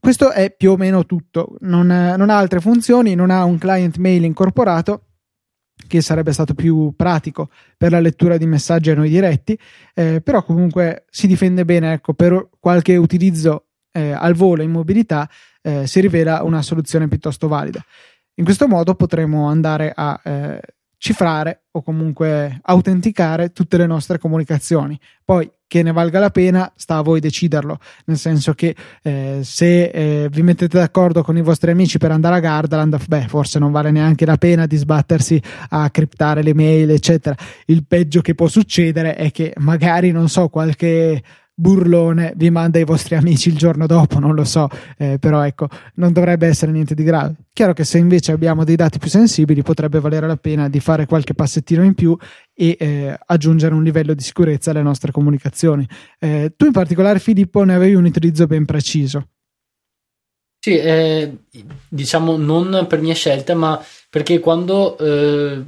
questo 0.00 0.30
è 0.30 0.50
più 0.50 0.70
o 0.70 0.76
meno 0.78 1.04
tutto, 1.04 1.56
non, 1.60 1.88
non, 1.88 2.30
ha 2.30 2.38
altre 2.38 2.60
funzioni, 2.60 3.14
non 3.14 3.30
ha 3.30 3.44
un 3.44 3.58
client 3.58 3.98
mail 3.98 4.24
incorporato 4.24 5.02
che 5.86 6.00
sarebbe 6.00 6.32
stato 6.32 6.54
più 6.54 6.92
pratico 6.96 7.50
per 7.76 7.90
la 7.90 8.00
lettura 8.00 8.36
di 8.36 8.46
messaggi 8.46 8.90
a 8.90 8.94
noi 8.94 9.08
diretti, 9.08 9.58
eh, 9.94 10.20
però 10.20 10.42
comunque 10.42 11.04
si 11.10 11.26
difende 11.26 11.64
bene, 11.64 11.92
ecco, 11.92 12.14
per 12.14 12.48
qualche 12.58 12.96
utilizzo 12.96 13.66
eh, 13.92 14.12
al 14.12 14.34
volo 14.34 14.62
in 14.62 14.70
mobilità 14.70 15.28
eh, 15.62 15.86
si 15.86 16.00
rivela 16.00 16.42
una 16.42 16.62
soluzione 16.62 17.08
piuttosto 17.08 17.48
valida. 17.48 17.84
In 18.34 18.44
questo 18.44 18.66
modo 18.68 18.94
potremo 18.94 19.48
andare 19.48 19.92
a 19.94 20.18
eh, 20.24 20.60
cifrare 21.00 21.62
o 21.70 21.82
comunque 21.82 22.60
autenticare 22.62 23.52
tutte 23.52 23.78
le 23.78 23.86
nostre 23.86 24.18
comunicazioni. 24.18 25.00
Poi 25.24 25.50
che 25.66 25.82
ne 25.82 25.92
valga 25.92 26.18
la 26.18 26.30
pena 26.30 26.70
sta 26.76 26.96
a 26.96 27.02
voi 27.02 27.20
deciderlo, 27.20 27.78
nel 28.04 28.18
senso 28.18 28.52
che 28.52 28.74
eh, 29.02 29.40
se 29.42 29.84
eh, 29.84 30.28
vi 30.30 30.42
mettete 30.42 30.76
d'accordo 30.76 31.22
con 31.22 31.38
i 31.38 31.42
vostri 31.42 31.70
amici 31.70 31.96
per 31.96 32.10
andare 32.10 32.34
a 32.34 32.40
Gardaland, 32.40 32.98
beh, 33.06 33.28
forse 33.28 33.58
non 33.58 33.72
vale 33.72 33.90
neanche 33.90 34.26
la 34.26 34.36
pena 34.36 34.66
di 34.66 34.76
sbattersi 34.76 35.40
a 35.70 35.88
criptare 35.90 36.42
le 36.42 36.54
mail, 36.54 36.90
eccetera. 36.90 37.34
Il 37.66 37.86
peggio 37.86 38.20
che 38.20 38.34
può 38.34 38.48
succedere 38.48 39.14
è 39.14 39.30
che 39.30 39.54
magari, 39.56 40.10
non 40.10 40.28
so, 40.28 40.48
qualche 40.48 41.22
burlone 41.60 42.32
vi 42.36 42.48
manda 42.50 42.78
i 42.78 42.84
vostri 42.84 43.16
amici 43.16 43.50
il 43.50 43.56
giorno 43.56 43.86
dopo, 43.86 44.18
non 44.18 44.34
lo 44.34 44.44
so, 44.44 44.68
eh, 44.96 45.18
però 45.18 45.44
ecco, 45.44 45.68
non 45.96 46.12
dovrebbe 46.12 46.46
essere 46.46 46.72
niente 46.72 46.94
di 46.94 47.02
grave. 47.02 47.34
Chiaro 47.52 47.74
che 47.74 47.84
se 47.84 47.98
invece 47.98 48.32
abbiamo 48.32 48.64
dei 48.64 48.76
dati 48.76 48.98
più 48.98 49.10
sensibili 49.10 49.62
potrebbe 49.62 50.00
valere 50.00 50.26
la 50.26 50.36
pena 50.36 50.68
di 50.68 50.80
fare 50.80 51.04
qualche 51.06 51.34
passettino 51.34 51.84
in 51.84 51.94
più 51.94 52.16
e 52.54 52.76
eh, 52.78 53.18
aggiungere 53.26 53.74
un 53.74 53.82
livello 53.82 54.14
di 54.14 54.22
sicurezza 54.22 54.70
alle 54.70 54.82
nostre 54.82 55.12
comunicazioni. 55.12 55.86
Eh, 56.18 56.54
tu 56.56 56.64
in 56.64 56.72
particolare 56.72 57.18
Filippo 57.18 57.62
ne 57.62 57.74
avevi 57.74 57.94
un 57.94 58.04
utilizzo 58.04 58.46
ben 58.46 58.64
preciso. 58.64 59.28
Sì, 60.62 60.76
eh, 60.76 61.38
diciamo 61.88 62.36
non 62.36 62.86
per 62.88 63.00
mia 63.00 63.14
scelta, 63.14 63.54
ma 63.54 63.82
perché 64.10 64.40
quando 64.40 64.96
eh, 64.98 65.62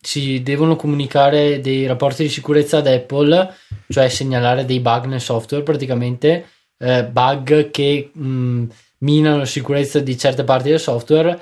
si 0.00 0.42
devono 0.42 0.76
comunicare 0.76 1.60
dei 1.60 1.86
rapporti 1.86 2.22
di 2.22 2.30
sicurezza 2.30 2.78
ad 2.78 2.86
Apple, 2.86 3.54
cioè 3.88 4.08
segnalare 4.08 4.64
dei 4.64 4.80
bug 4.80 5.04
nel 5.04 5.20
software, 5.20 5.62
praticamente 5.62 6.46
eh, 6.78 7.04
bug 7.04 7.70
che 7.70 8.10
mh, 8.12 8.26
mm, 8.26 8.64
minano 8.98 9.38
la 9.38 9.44
sicurezza 9.44 10.00
di 10.00 10.16
certe 10.16 10.44
parti 10.44 10.70
del 10.70 10.80
software, 10.80 11.38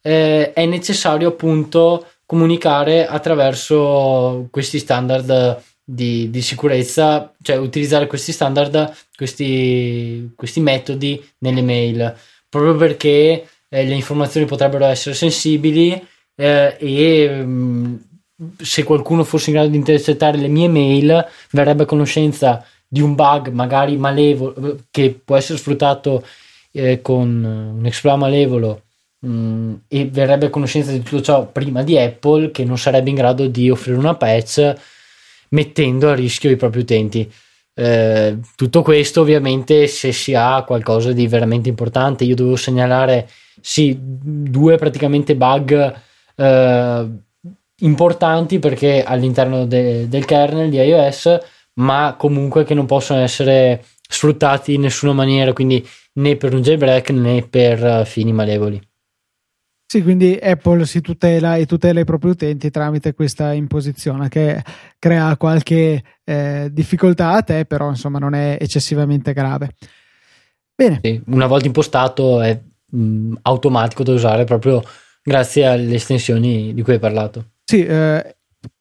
eh, 0.00 0.52
è 0.52 0.64
necessario 0.66 1.28
appunto 1.28 2.06
comunicare 2.24 3.06
attraverso 3.06 4.48
questi 4.50 4.78
standard 4.78 5.62
di, 5.82 6.30
di, 6.30 6.42
sicurezza, 6.42 7.32
cioè 7.42 7.56
utilizzare 7.56 8.06
questi 8.06 8.32
standard, 8.32 8.92
questi, 9.16 10.32
questi 10.36 10.60
metodi 10.60 11.24
nelle 11.38 11.62
mail, 11.62 12.16
proprio 12.48 12.76
perché 12.76 13.48
eh, 13.68 13.84
le 13.84 13.94
informazioni 13.94 14.46
potrebbero 14.46 14.86
essere 14.86 15.14
sensibili 15.14 16.04
eh, 16.36 16.76
e 16.78 17.42
mm, 17.42 17.94
se 18.58 18.84
qualcuno 18.84 19.24
fosse 19.24 19.50
in 19.50 19.56
grado 19.56 19.70
di 19.70 19.76
intercettare 19.76 20.36
le 20.36 20.48
mie 20.48 20.68
mail 20.68 21.26
verrebbe 21.50 21.84
a 21.84 21.86
conoscenza 21.86 22.64
di 22.86 23.00
un 23.00 23.14
bug 23.14 23.48
magari 23.48 23.96
malevolo 23.96 24.78
che 24.90 25.18
può 25.24 25.36
essere 25.36 25.58
sfruttato 25.58 26.24
eh, 26.72 27.00
con 27.00 27.74
un 27.78 27.86
exploit 27.86 28.18
malevolo 28.18 28.82
mh, 29.20 29.28
mm, 29.28 29.74
e 29.88 30.06
verrebbe 30.06 30.46
a 30.46 30.50
conoscenza 30.50 30.92
di 30.92 31.02
tutto 31.02 31.22
ciò 31.22 31.46
prima 31.46 31.82
di 31.82 31.98
Apple 31.98 32.50
che 32.50 32.64
non 32.64 32.78
sarebbe 32.78 33.08
in 33.08 33.16
grado 33.16 33.46
di 33.46 33.70
offrire 33.70 33.98
una 33.98 34.14
patch 34.14 34.74
mettendo 35.50 36.10
a 36.10 36.14
rischio 36.14 36.50
i 36.50 36.56
propri 36.56 36.80
utenti. 36.80 37.30
Eh, 37.78 38.38
tutto 38.54 38.82
questo 38.82 39.20
ovviamente 39.20 39.86
se 39.86 40.12
si 40.12 40.34
ha 40.34 40.62
qualcosa 40.62 41.12
di 41.12 41.28
veramente 41.28 41.68
importante 41.68 42.24
io 42.24 42.34
devo 42.34 42.56
segnalare 42.56 43.28
sì 43.60 43.94
due 44.00 44.76
praticamente 44.76 45.36
bug 45.36 45.94
eh, 46.36 47.08
importanti 47.80 48.58
perché 48.58 49.02
all'interno 49.02 49.66
de- 49.66 50.08
del 50.08 50.24
kernel 50.24 50.70
di 50.70 50.78
iOS, 50.78 51.38
ma 51.74 52.14
comunque 52.16 52.64
che 52.64 52.74
non 52.74 52.86
possono 52.86 53.20
essere 53.20 53.84
sfruttati 54.08 54.74
in 54.74 54.82
nessuna 54.82 55.12
maniera, 55.12 55.52
quindi 55.52 55.86
né 56.14 56.36
per 56.36 56.54
un 56.54 56.62
jailbreak 56.62 57.10
né 57.10 57.42
per 57.42 57.82
uh, 57.82 58.04
fini 58.04 58.32
malevoli. 58.32 58.80
Sì, 59.88 60.02
quindi 60.02 60.36
Apple 60.40 60.84
si 60.84 61.00
tutela 61.00 61.56
e 61.56 61.64
tutela 61.64 62.00
i 62.00 62.04
propri 62.04 62.30
utenti 62.30 62.70
tramite 62.70 63.14
questa 63.14 63.52
imposizione 63.52 64.28
che 64.28 64.60
crea 64.98 65.36
qualche 65.36 66.02
eh, 66.24 66.68
difficoltà 66.72 67.30
a 67.30 67.42
te, 67.42 67.66
però 67.66 67.88
insomma 67.88 68.18
non 68.18 68.34
è 68.34 68.58
eccessivamente 68.60 69.32
grave. 69.32 69.74
Bene. 70.74 71.00
Sì, 71.02 71.22
una 71.26 71.46
volta 71.46 71.66
impostato 71.66 72.40
è 72.40 72.60
mh, 72.90 72.98
mm, 72.98 73.34
automatico 73.42 74.02
da 74.02 74.12
usare 74.12 74.42
proprio 74.44 74.82
grazie 75.26 75.66
alle 75.66 75.96
estensioni 75.96 76.72
di 76.72 76.82
cui 76.82 76.92
hai 76.92 76.98
parlato. 77.00 77.54
Sì, 77.64 77.84
eh, 77.84 78.36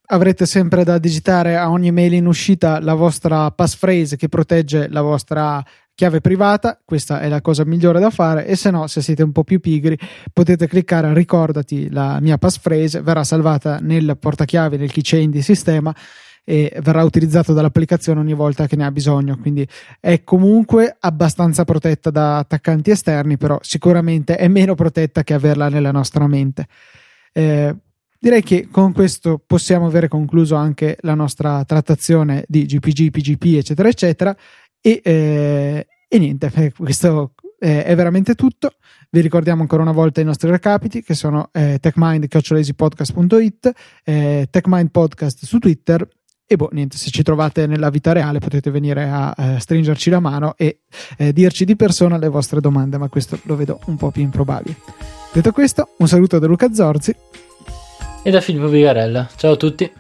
avrete 0.08 0.46
sempre 0.46 0.84
da 0.84 1.00
digitare 1.00 1.58
a 1.58 1.72
ogni 1.72 1.92
mail 1.92 2.14
in 2.14 2.28
uscita 2.28 2.80
la 2.80 2.94
vostra 2.94 3.50
passphrase 3.50 4.16
che 4.16 4.30
protegge 4.30 4.88
la 4.88 5.02
vostra 5.02 5.64
chiave 5.96 6.22
privata, 6.22 6.80
questa 6.86 7.20
è 7.20 7.30
la 7.30 7.42
cosa 7.42 7.66
migliore 7.66 8.00
da 8.00 8.12
fare 8.12 8.46
e 8.46 8.56
se 8.56 8.70
no, 8.70 8.86
se 8.86 9.02
siete 9.02 9.24
un 9.24 9.32
po' 9.32 9.44
più 9.44 9.60
pigri, 9.60 9.98
potete 10.32 10.68
cliccare 10.68 11.12
ricordati 11.16 11.90
la 11.90 12.20
mia 12.20 12.38
passphrase, 12.38 13.02
verrà 13.02 13.24
salvata 13.24 13.80
nel 13.82 14.16
portachiavi, 14.20 14.78
nel 14.78 14.92
keychain 14.92 15.32
di 15.32 15.42
sistema 15.42 15.96
e 16.46 16.72
verrà 16.82 17.04
utilizzato 17.04 17.52
dall'applicazione 17.52 18.22
ogni 18.22 18.34
volta 18.34 18.68
che 18.68 18.78
ne 18.78 18.86
ha 18.86 18.92
bisogno, 18.92 19.38
quindi 19.38 19.68
è 20.00 20.24
comunque 20.24 20.96
abbastanza 21.00 21.66
protetta 21.66 22.12
da 22.12 22.38
attaccanti 22.38 22.92
esterni, 22.92 23.36
però 23.36 23.58
sicuramente 23.62 24.38
è 24.38 24.48
meno 24.48 24.76
protetta 24.76 25.24
che 25.24 25.34
averla 25.34 25.68
nella 25.68 25.92
nostra 25.92 26.28
mente. 26.28 26.68
Eh, 27.34 27.76
Direi 28.26 28.42
che 28.42 28.70
con 28.72 28.92
questo 28.92 29.40
possiamo 29.46 29.86
avere 29.86 30.08
concluso 30.08 30.56
anche 30.56 30.98
la 31.02 31.14
nostra 31.14 31.64
trattazione 31.64 32.44
di 32.48 32.66
GPG, 32.66 33.12
PGP, 33.12 33.58
eccetera, 33.58 33.88
eccetera. 33.88 34.36
E, 34.82 35.00
eh, 35.04 35.88
e 36.08 36.18
niente, 36.18 36.52
eh, 36.56 36.72
questo 36.72 37.34
eh, 37.60 37.84
è 37.84 37.96
veramente 37.96 38.34
tutto. 38.34 38.78
Vi 39.12 39.22
ricordiamo 39.22 39.62
ancora 39.62 39.84
una 39.84 39.92
volta 39.92 40.22
i 40.22 40.24
nostri 40.24 40.50
recapiti 40.50 41.04
che 41.04 41.14
sono 41.14 41.50
eh, 41.52 41.78
techmind.it, 41.80 43.72
eh, 44.04 44.48
techmind 44.50 44.90
podcast 44.90 45.46
su 45.46 45.60
Twitter 45.60 46.08
e 46.48 46.56
boh, 46.58 46.70
niente, 46.72 46.98
se 46.98 47.10
ci 47.10 47.24
trovate 47.24 47.66
nella 47.66 47.90
vita 47.90 48.12
reale 48.12 48.40
potete 48.40 48.70
venire 48.70 49.10
a 49.10 49.34
eh, 49.36 49.60
stringerci 49.60 50.10
la 50.12 50.20
mano 50.20 50.54
e 50.58 50.82
eh, 51.18 51.34
dirci 51.34 51.66
di 51.66 51.76
persona 51.76 52.18
le 52.18 52.30
vostre 52.30 52.62
domande, 52.62 52.98
ma 52.98 53.10
questo 53.10 53.40
lo 53.44 53.56
vedo 53.56 53.80
un 53.86 53.98
po' 53.98 54.12
più 54.12 54.22
improbabile. 54.22 54.76
Detto 55.34 55.52
questo, 55.52 55.90
un 55.98 56.08
saluto 56.08 56.38
da 56.38 56.48
Luca 56.48 56.72
Zorzi 56.72 57.16
e 58.24 58.32
da 58.32 58.42
Filippo 58.42 58.68
Vigarella. 58.68 59.28
Ciao 59.36 59.54
a 59.54 59.58
tutti. 59.58 59.92